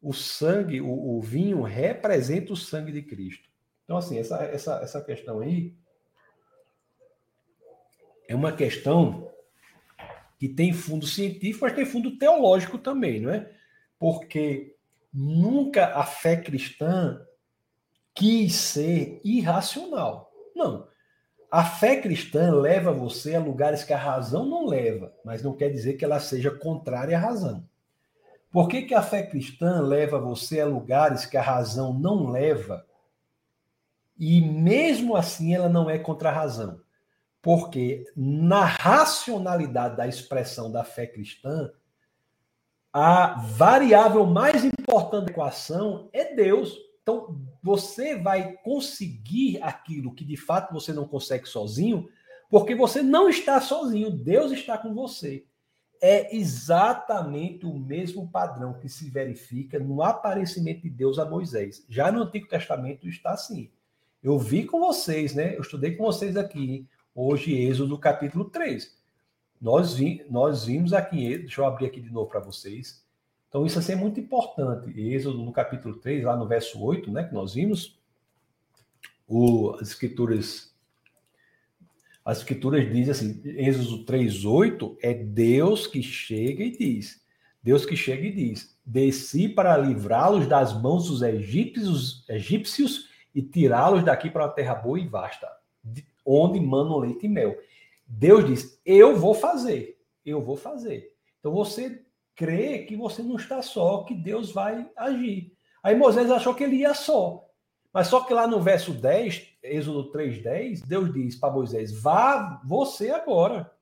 [0.00, 3.50] O sangue, o, o, vinho representa o sangue de Cristo.
[3.82, 5.74] Então, assim, essa, essa, essa questão aí
[8.28, 9.28] é uma questão
[10.38, 13.52] que tem fundo científico, mas tem fundo teológico também, não é?
[13.98, 14.76] Porque
[15.18, 17.26] Nunca a fé cristã
[18.14, 20.30] quis ser irracional.
[20.54, 20.86] Não.
[21.56, 25.70] A fé cristã leva você a lugares que a razão não leva, mas não quer
[25.70, 27.66] dizer que ela seja contrária à razão.
[28.52, 32.84] Por que, que a fé cristã leva você a lugares que a razão não leva
[34.18, 36.78] e mesmo assim ela não é contra a razão?
[37.40, 41.72] Porque na racionalidade da expressão da fé cristã,
[42.92, 46.76] a variável mais importante da equação é Deus.
[47.06, 52.08] Então, você vai conseguir aquilo que de fato você não consegue sozinho,
[52.50, 55.46] porque você não está sozinho, Deus está com você.
[56.02, 61.86] É exatamente o mesmo padrão que se verifica no aparecimento de Deus a Moisés.
[61.88, 63.70] Já no Antigo Testamento está assim.
[64.20, 65.54] Eu vi com vocês, né?
[65.54, 68.98] Eu estudei com vocês aqui, hoje, Êxodo capítulo 3.
[69.60, 73.05] Nós, vi, nós vimos aqui, deixa eu abrir aqui de novo para vocês.
[73.56, 74.90] Então, isso assim, é muito importante.
[75.00, 77.98] Êxodo no capítulo 3, lá no verso 8, né, que nós vimos,
[79.26, 80.76] o, as escrituras
[82.22, 87.24] as escrituras dizem assim, Êxodo 3:8 é Deus que chega e diz.
[87.62, 94.04] Deus que chega e diz: "Desci para livrá-los das mãos dos egípcios, egípcios e tirá-los
[94.04, 95.48] daqui para uma terra boa e vasta,
[96.26, 97.56] onde manam leite e mel."
[98.06, 99.98] Deus diz: "Eu vou fazer.
[100.26, 102.04] Eu vou fazer." Então você
[102.36, 105.52] crê que você não está só, que Deus vai agir.
[105.82, 107.42] Aí Moisés achou que ele ia só.
[107.92, 113.10] Mas só que lá no verso 10, Êxodo 3:10, Deus diz para Moisés: "Vá você
[113.10, 113.72] agora.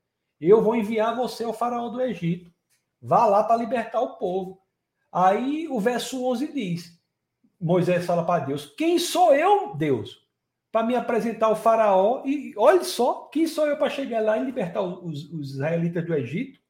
[0.40, 2.50] Eu vou enviar você ao faraó do Egito.
[3.02, 4.60] Vá lá para libertar o povo."
[5.12, 6.96] Aí o verso 11 diz:
[7.60, 10.24] Moisés fala para Deus: "Quem sou eu, Deus,
[10.70, 14.44] para me apresentar ao faraó e olhe só, quem sou eu para chegar lá e
[14.44, 16.63] libertar os, os israelitas do Egito?"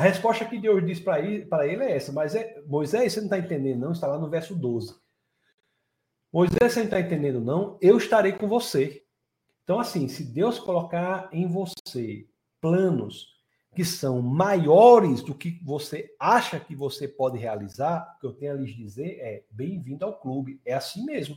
[0.00, 3.26] A resposta que Deus diz para ele, ele é essa, mas é, Moisés, você não
[3.26, 4.94] está entendendo, não, está lá no verso 12.
[6.32, 7.76] Moisés, você não está entendendo, não?
[7.82, 9.04] Eu estarei com você.
[9.62, 12.26] Então, assim, se Deus colocar em você
[12.62, 13.26] planos
[13.74, 18.52] que são maiores do que você acha que você pode realizar, o que eu tenho
[18.52, 20.62] a lhes dizer é: bem-vindo ao clube.
[20.64, 21.36] É assim mesmo.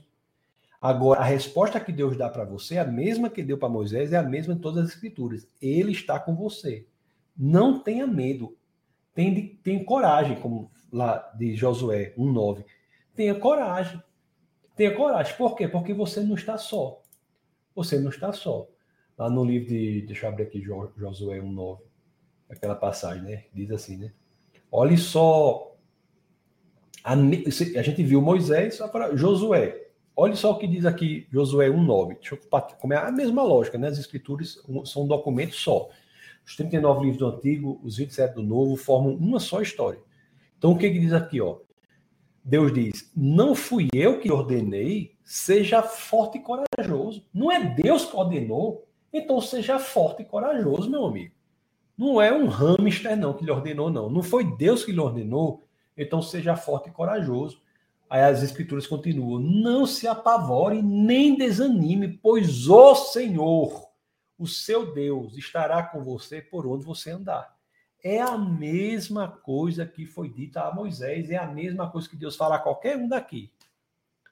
[0.82, 4.14] Agora, a resposta que Deus dá para você é a mesma que deu para Moisés,
[4.14, 5.46] é a mesma em todas as escrituras.
[5.62, 6.88] Ele está com você.
[7.38, 8.58] Não tenha medo.
[9.14, 12.64] Tem, tem coragem, como lá de Josué 1,9.
[13.16, 14.02] Tenha coragem.
[14.76, 15.36] Tenha coragem.
[15.36, 15.68] Por quê?
[15.68, 17.02] Porque você não está só.
[17.76, 18.68] Você não está só.
[19.18, 20.02] Lá no livro de.
[20.02, 21.80] Deixa eu abrir aqui Josué 1,9.
[22.50, 23.46] Aquela passagem, né?
[23.54, 24.14] Diz assim, né?
[24.72, 25.76] Olhe só.
[27.04, 29.84] A, a gente viu Moisés, agora Josué.
[30.16, 32.20] Olhe só o que diz aqui Josué 1,9.
[32.20, 33.88] Deixa eu como é a mesma lógica, né?
[33.88, 35.90] As escrituras são um documento só.
[36.46, 40.00] Os 39 livros do Antigo, os 27 do Novo, formam uma só história.
[40.58, 41.40] Então, o que, que diz aqui?
[41.42, 41.58] Ó?
[42.44, 47.26] Deus diz: Não fui eu que ordenei, seja forte e corajoso.
[47.34, 51.34] Não é Deus que ordenou, então seja forte e corajoso, meu amigo.
[51.98, 54.10] Não é um hamster, não, que lhe ordenou, não.
[54.10, 55.64] Não foi Deus que lhe ordenou,
[55.96, 57.62] então seja forte e corajoso.
[58.10, 63.93] Aí as escrituras continuam: Não se apavore nem desanime, pois o Senhor
[64.38, 67.56] o seu Deus estará com você por onde você andar.
[68.04, 72.36] É a mesma coisa que foi dita a Moisés, é a mesma coisa que Deus
[72.36, 73.52] fala a qualquer um daqui.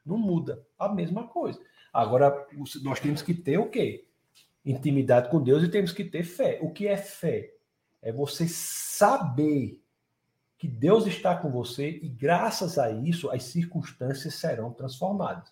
[0.05, 1.59] Não muda, a mesma coisa.
[1.93, 2.47] Agora,
[2.83, 4.05] nós temos que ter o quê?
[4.65, 6.59] Intimidade com Deus e temos que ter fé.
[6.61, 7.53] O que é fé?
[8.01, 9.81] É você saber
[10.57, 15.51] que Deus está com você e, graças a isso, as circunstâncias serão transformadas.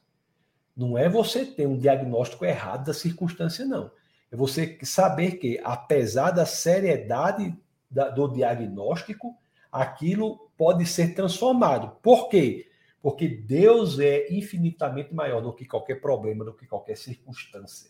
[0.75, 3.91] Não é você ter um diagnóstico errado da circunstância, não.
[4.31, 7.55] É você saber que, apesar da seriedade
[7.89, 9.35] da, do diagnóstico,
[9.71, 11.97] aquilo pode ser transformado.
[12.01, 12.67] Por quê?
[13.01, 17.89] Porque Deus é infinitamente maior do que qualquer problema, do que qualquer circunstância.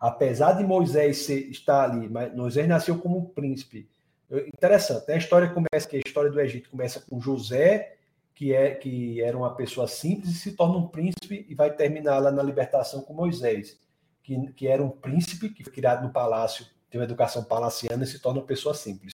[0.00, 3.88] Apesar de Moisés ser, estar ali, mas Moisés nasceu como um príncipe.
[4.30, 7.96] Interessante, a história começa que a história do Egito começa com José,
[8.34, 12.18] que é que era uma pessoa simples e se torna um príncipe e vai terminar
[12.18, 13.78] lá na libertação com Moisés
[14.24, 18.06] que, que era um príncipe, que foi criado no palácio, tem uma educação palaciana e
[18.06, 19.12] se torna uma pessoa simples.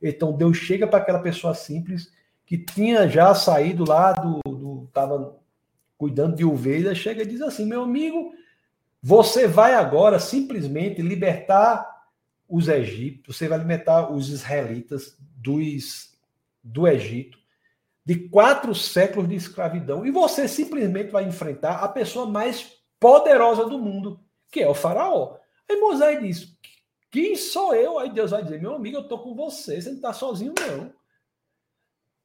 [0.00, 2.10] Então Deus chega para aquela pessoa simples
[2.46, 4.84] que tinha já saído lá do.
[4.86, 5.36] estava
[5.98, 8.32] cuidando de ovelhas, chega e diz assim: meu amigo,
[9.02, 11.92] você vai agora simplesmente libertar
[12.48, 16.14] os egípcios, você vai libertar os israelitas dos,
[16.62, 17.38] do Egito
[18.04, 23.78] de quatro séculos de escravidão e você simplesmente vai enfrentar a pessoa mais poderosa do
[23.78, 24.20] mundo,
[24.54, 25.36] que é o faraó.
[25.68, 26.56] Aí Moisés diz:
[27.10, 27.98] Quem sou eu?
[27.98, 30.92] Aí Deus vai dizer: Meu amigo, eu estou com você, você não está sozinho, não.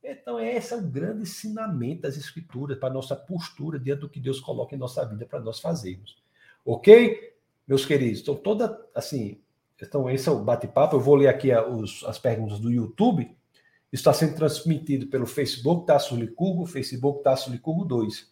[0.01, 4.19] Então, esse é o grande ensinamento das Escrituras para a nossa postura diante do que
[4.19, 6.17] Deus coloca em nossa vida para nós fazermos.
[6.63, 7.33] Ok?
[7.67, 9.41] Meus queridos, então toda assim.
[9.81, 10.97] Então, esse é o bate-papo.
[10.97, 13.35] Eu vou ler aqui os, as perguntas do YouTube.
[13.91, 18.31] Está sendo transmitido pelo Facebook Tasso Licurgo, Facebook Tasso Licurgo 2.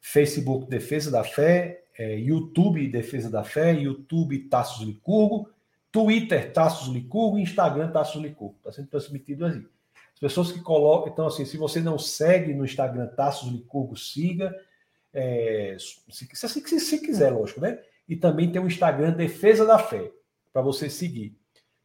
[0.00, 5.50] Facebook Defesa da Fé, é, YouTube Defesa da Fé, YouTube Taços Licurgo,
[5.90, 8.54] Twitter Taços Licurgo Instagram Taços Licurgo.
[8.58, 9.66] Está sendo transmitido assim.
[10.14, 11.12] As pessoas que colocam.
[11.12, 14.54] Então, assim, se você não segue no Instagram Taços Licurgo, siga.
[15.12, 17.80] É, se, se, se, se quiser, lógico, né?
[18.08, 20.10] E também tem o Instagram Defesa da Fé,
[20.52, 21.36] para você seguir.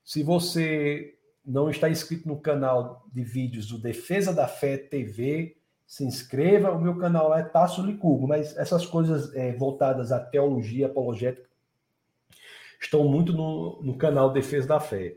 [0.03, 5.57] Se você não está inscrito no canal de vídeos do Defesa da Fé TV,
[5.93, 6.71] se inscreva.
[6.71, 11.47] O meu canal é Tasso Licurgo, mas essas coisas é, voltadas à teologia apologética
[12.81, 15.15] estão muito no, no canal Defesa da Fé.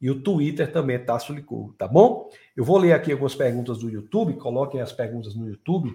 [0.00, 2.30] E o Twitter também é Tasso Licurgo, tá bom?
[2.56, 5.94] Eu vou ler aqui algumas perguntas do YouTube, coloquem as perguntas no YouTube.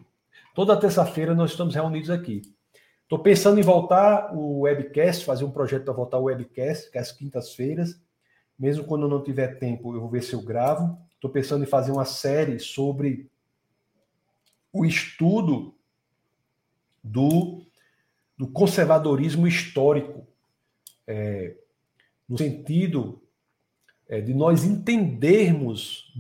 [0.54, 2.44] Toda terça-feira nós estamos reunidos aqui.
[3.02, 7.02] Estou pensando em voltar o webcast, fazer um projeto para voltar o webcast, que é
[7.02, 8.00] às quintas-feiras.
[8.60, 11.00] Mesmo quando não tiver tempo, eu vou ver se eu gravo.
[11.16, 13.28] Estou pensando em fazer uma série sobre
[14.72, 15.76] o estudo
[17.04, 17.62] do,
[18.38, 20.28] do conservadorismo histórico,
[21.08, 21.56] é,
[22.28, 23.22] no sentido
[24.08, 26.14] é, de nós entendermos,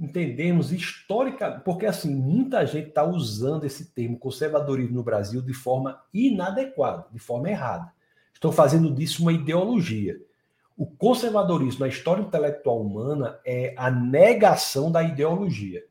[0.00, 6.02] entendermos histórica, porque assim, muita gente está usando esse termo conservadorismo no Brasil de forma
[6.12, 7.92] inadequada, de forma errada.
[8.32, 10.20] Estão fazendo disso uma ideologia.
[10.76, 15.82] O conservadorismo na história intelectual humana é a negação da ideologia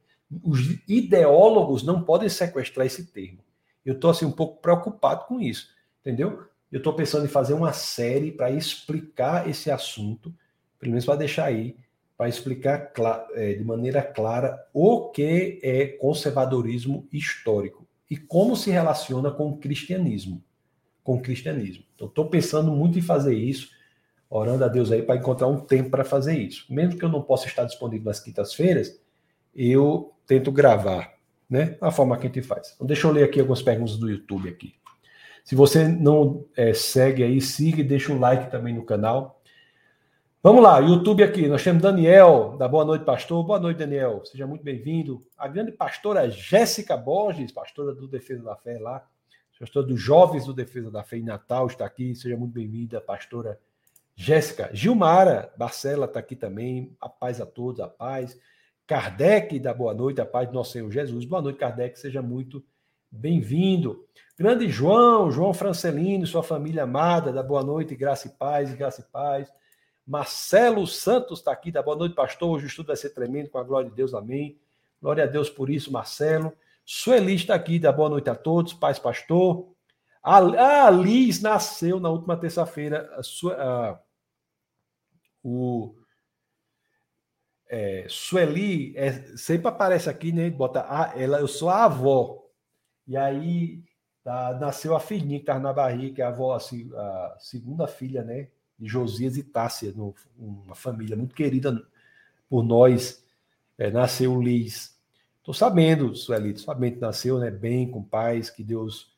[0.44, 3.40] os ideólogos não podem sequestrar esse termo.
[3.86, 5.70] Eu estou assim um pouco preocupado com isso,
[6.02, 6.44] entendeu?
[6.72, 10.34] Eu estou pensando em fazer uma série para explicar esse assunto,
[10.80, 11.78] pelo menos para deixar aí,
[12.18, 12.92] para explicar
[13.34, 19.58] é, de maneira clara o que é conservadorismo histórico e como se relaciona com o
[19.58, 20.44] cristianismo.
[21.04, 21.84] Com o cristianismo.
[21.94, 23.70] Então, estou pensando muito em fazer isso,
[24.30, 26.66] orando a Deus aí para encontrar um tempo para fazer isso.
[26.70, 29.00] Mesmo que eu não possa estar disponível nas quintas-feiras,
[29.54, 31.14] eu tento gravar,
[31.50, 31.78] né?
[31.82, 32.74] A forma que a gente faz.
[32.76, 34.76] Então, deixa eu ler aqui algumas perguntas do YouTube aqui.
[35.44, 39.42] Se você não é, segue aí, siga e deixa um like também no canal.
[40.42, 41.48] Vamos lá, YouTube aqui.
[41.48, 43.44] Nós temos Daniel, da Boa Noite, Pastor.
[43.44, 44.24] Boa noite, Daniel.
[44.26, 45.22] Seja muito bem-vindo.
[45.38, 49.08] A grande pastora Jéssica Borges, pastora do Defesa da Fé lá,
[49.60, 52.16] pastora dos Jovens do Defesa da Fé em Natal, está aqui.
[52.16, 53.60] Seja muito bem-vinda, pastora
[54.16, 54.70] Jéssica.
[54.74, 56.96] Gilmara Barcela está aqui também.
[57.02, 58.40] A paz a todos, a paz.
[58.88, 61.26] Kardec, da boa noite, a paz do nosso Senhor Jesus.
[61.26, 62.64] Boa noite, Kardec, seja muito
[63.10, 64.06] bem-vindo.
[64.38, 69.12] Grande João, João Francelino, sua família amada, da boa noite, graça e paz, graça e
[69.12, 69.52] paz.
[70.06, 72.52] Marcelo Santos está aqui, da boa noite, pastor.
[72.52, 74.60] Hoje o estudo vai ser tremendo, com a glória de Deus, amém.
[75.02, 76.54] Glória a Deus por isso, Marcelo.
[76.86, 79.68] Sueli está aqui, da boa noite a todos, paz, pastor.
[80.22, 83.10] A, Liz nasceu na última terça-feira.
[85.44, 85.96] o
[87.68, 90.50] é, Sueli é, sempre aparece aqui, né?
[90.50, 92.44] Bota a, ela, eu sou a avó.
[93.08, 93.84] E aí
[94.24, 97.88] tá, nasceu a filhinha que estava na barriga, que é a avó, assim, a segunda
[97.88, 98.50] filha, né?
[98.78, 101.82] De Josias e Tássia, no, uma família muito querida
[102.50, 103.24] por nós.
[103.78, 104.96] É, nasceu Liz.
[105.40, 109.14] Estou sabendo, Sueli, tô sabendo que nasceu né, bem, com paz, que Deus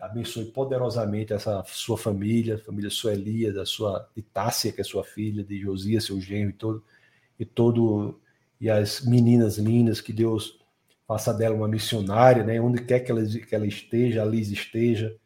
[0.00, 5.02] abençoe poderosamente essa sua família, a família Suelia, da sua de Tássia, que é sua
[5.02, 6.84] filha, de Josias, seu genro e todo
[7.42, 8.20] e todo
[8.60, 10.60] e as meninas lindas que Deus
[11.06, 12.60] faça dela uma missionária, né?
[12.60, 15.16] Onde quer que ela, que ela esteja, a Liz esteja,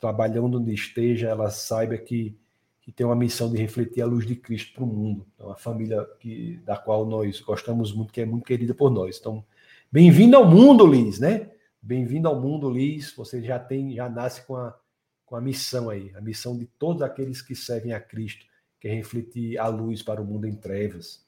[0.00, 2.36] trabalhando onde esteja, ela saiba que,
[2.80, 5.24] que tem uma missão de refletir a luz de Cristo para o mundo.
[5.34, 9.18] Então, a família que, da qual nós gostamos muito, que é muito querida por nós.
[9.20, 9.44] Então,
[9.90, 11.52] bem-vindo ao mundo, Liz, né?
[11.80, 13.14] Bem-vindo ao mundo, Liz.
[13.14, 14.76] Você já tem, já nasce com a,
[15.24, 18.44] com a missão aí, a missão de todos aqueles que servem a Cristo,
[18.80, 21.23] que é refletir a luz para o mundo em trevas.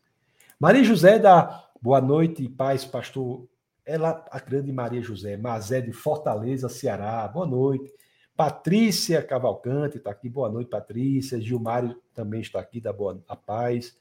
[0.59, 3.47] Maria José da Boa Noite e Paz, pastor.
[3.85, 7.29] Ela, a grande Maria José, Mazé de Fortaleza, Ceará.
[7.29, 7.93] Boa noite.
[8.35, 10.31] Patrícia Cavalcante está aqui.
[10.31, 11.39] Boa noite, Patrícia.
[11.39, 13.99] Gilmário também está aqui, da Boa a Paz.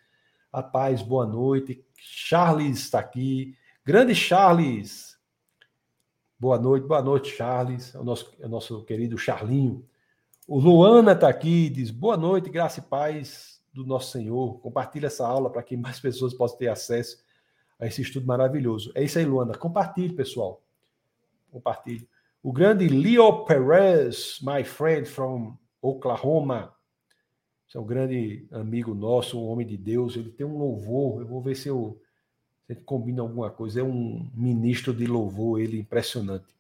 [0.52, 1.84] A Paz, boa noite.
[1.98, 3.54] Charles está aqui.
[3.84, 5.20] Grande Charles.
[6.40, 7.94] Boa noite, boa noite, Charles.
[7.94, 9.86] É o nosso, é o nosso querido Charlinho.
[10.48, 14.60] O Luana está aqui, diz boa noite, graça e paz do nosso Senhor.
[14.60, 17.24] Compartilhe essa aula para que mais pessoas possam ter acesso
[17.78, 18.92] a esse estudo maravilhoso.
[18.96, 19.58] É isso aí, Luana.
[19.58, 20.64] Compartilhe, pessoal.
[21.52, 22.08] Compartilhe.
[22.42, 26.74] O grande Leo Perez, my friend from Oklahoma.
[27.68, 30.16] Esse é um grande amigo nosso, um homem de Deus.
[30.16, 31.22] Ele tem um louvor.
[31.22, 32.00] Eu vou ver se eu
[32.68, 33.82] se gente combina alguma coisa.
[33.82, 36.56] É um ministro de louvor, ele impressionante.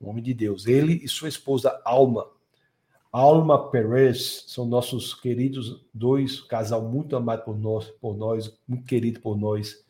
[0.00, 0.66] Um homem de Deus.
[0.66, 2.26] Ele e sua esposa Alma
[3.12, 9.20] Alma Perez são nossos queridos dois, casal muito amado por nós, por nós, muito querido
[9.20, 9.84] por nós,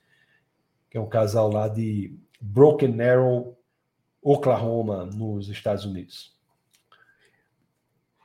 [0.91, 3.57] que é um casal lá de Broken Arrow,
[4.21, 6.37] Oklahoma, nos Estados Unidos.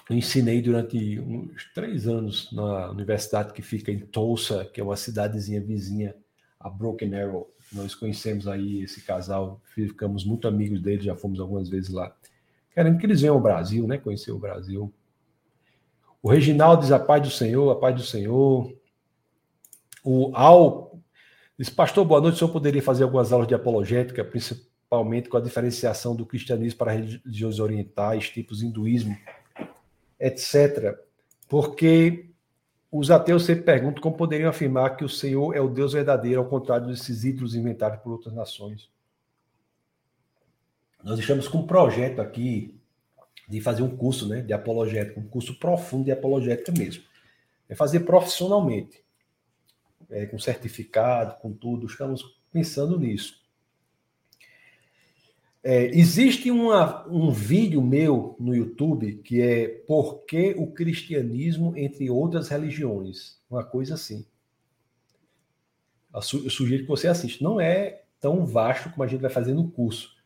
[0.10, 4.95] Eu ensinei durante uns três anos na universidade que fica em Tulsa, que é uma
[4.95, 6.15] cidadezinha vizinha
[6.60, 7.53] a Broken Arrow.
[7.72, 12.15] Nós conhecemos aí esse casal, ficamos muito amigos deles, já fomos algumas vezes lá.
[12.78, 13.98] Querendo que eles venham ao Brasil, né?
[13.98, 14.94] Conhecer o Brasil.
[16.22, 18.72] O Reginaldo diz a paz do Senhor, a paz do Senhor.
[20.04, 20.95] O Al
[21.58, 22.36] diz, pastor, boa noite.
[22.36, 26.91] O senhor poderia fazer algumas aulas de apologética, principalmente com a diferenciação do cristianismo para
[26.91, 29.18] religiões orientais, tipos hinduísmo,
[30.20, 30.99] etc.
[31.49, 32.30] Porque
[32.91, 36.48] os ateus sempre perguntam como poderiam afirmar que o Senhor é o Deus verdadeiro, ao
[36.48, 38.88] contrário desses ídolos inventados por outras nações.
[41.08, 42.78] Nós estamos com um projeto aqui
[43.48, 47.02] de fazer um curso né, de apologética, um curso profundo de apologética mesmo.
[47.70, 49.02] É fazer profissionalmente,
[50.10, 51.86] é, com certificado, com tudo.
[51.86, 53.42] Estamos pensando nisso.
[55.64, 62.10] É, existe uma, um vídeo meu no YouTube que é Por que o cristianismo entre
[62.10, 63.40] outras religiões?
[63.50, 64.26] Uma coisa assim.
[66.14, 67.42] Eu sugiro que você assista.
[67.42, 70.16] Não é tão vasto como a gente vai fazer no curso,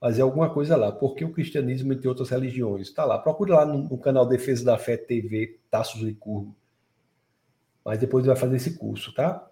[0.00, 0.90] mas é alguma coisa lá.
[0.90, 2.88] Por que o cristianismo entre outras religiões?
[2.88, 3.18] Está lá.
[3.18, 6.56] Procure lá no, no, canal Defesa da Fé TV, Taços e Curvo.
[7.84, 9.46] Mas depois vai fazer esse curso, tá?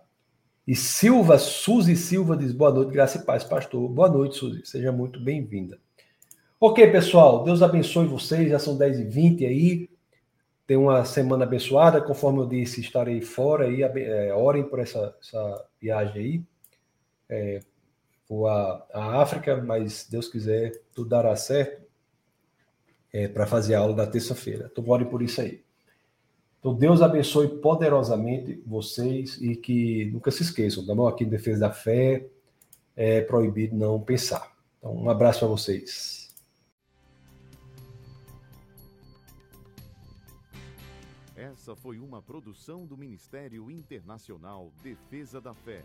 [0.66, 3.88] E Silva, Suzy Silva diz boa noite, graça e paz, pastor.
[3.88, 5.78] Boa noite, Suzy, seja muito bem-vinda.
[6.60, 9.88] Ok, pessoal, Deus abençoe vocês, já são 10h20 aí.
[10.66, 15.64] Tem uma semana abençoada, conforme eu disse, estarei fora aí, é, orem por essa, essa
[15.80, 16.42] viagem aí.
[17.30, 17.60] É,
[18.28, 21.82] vou à, à África, mas Deus quiser, tudo dará certo
[23.12, 24.68] é, para fazer a aula da terça-feira.
[24.70, 25.62] Então, orem por isso aí.
[26.60, 31.06] Então, Deus abençoe poderosamente vocês e que nunca se esqueçam, tá bom?
[31.06, 32.26] Aqui em Defesa da Fé
[32.96, 34.52] é proibido não pensar.
[34.78, 36.28] Então, um abraço para vocês.
[41.36, 45.84] Essa foi uma produção do Ministério Internacional Defesa da Fé,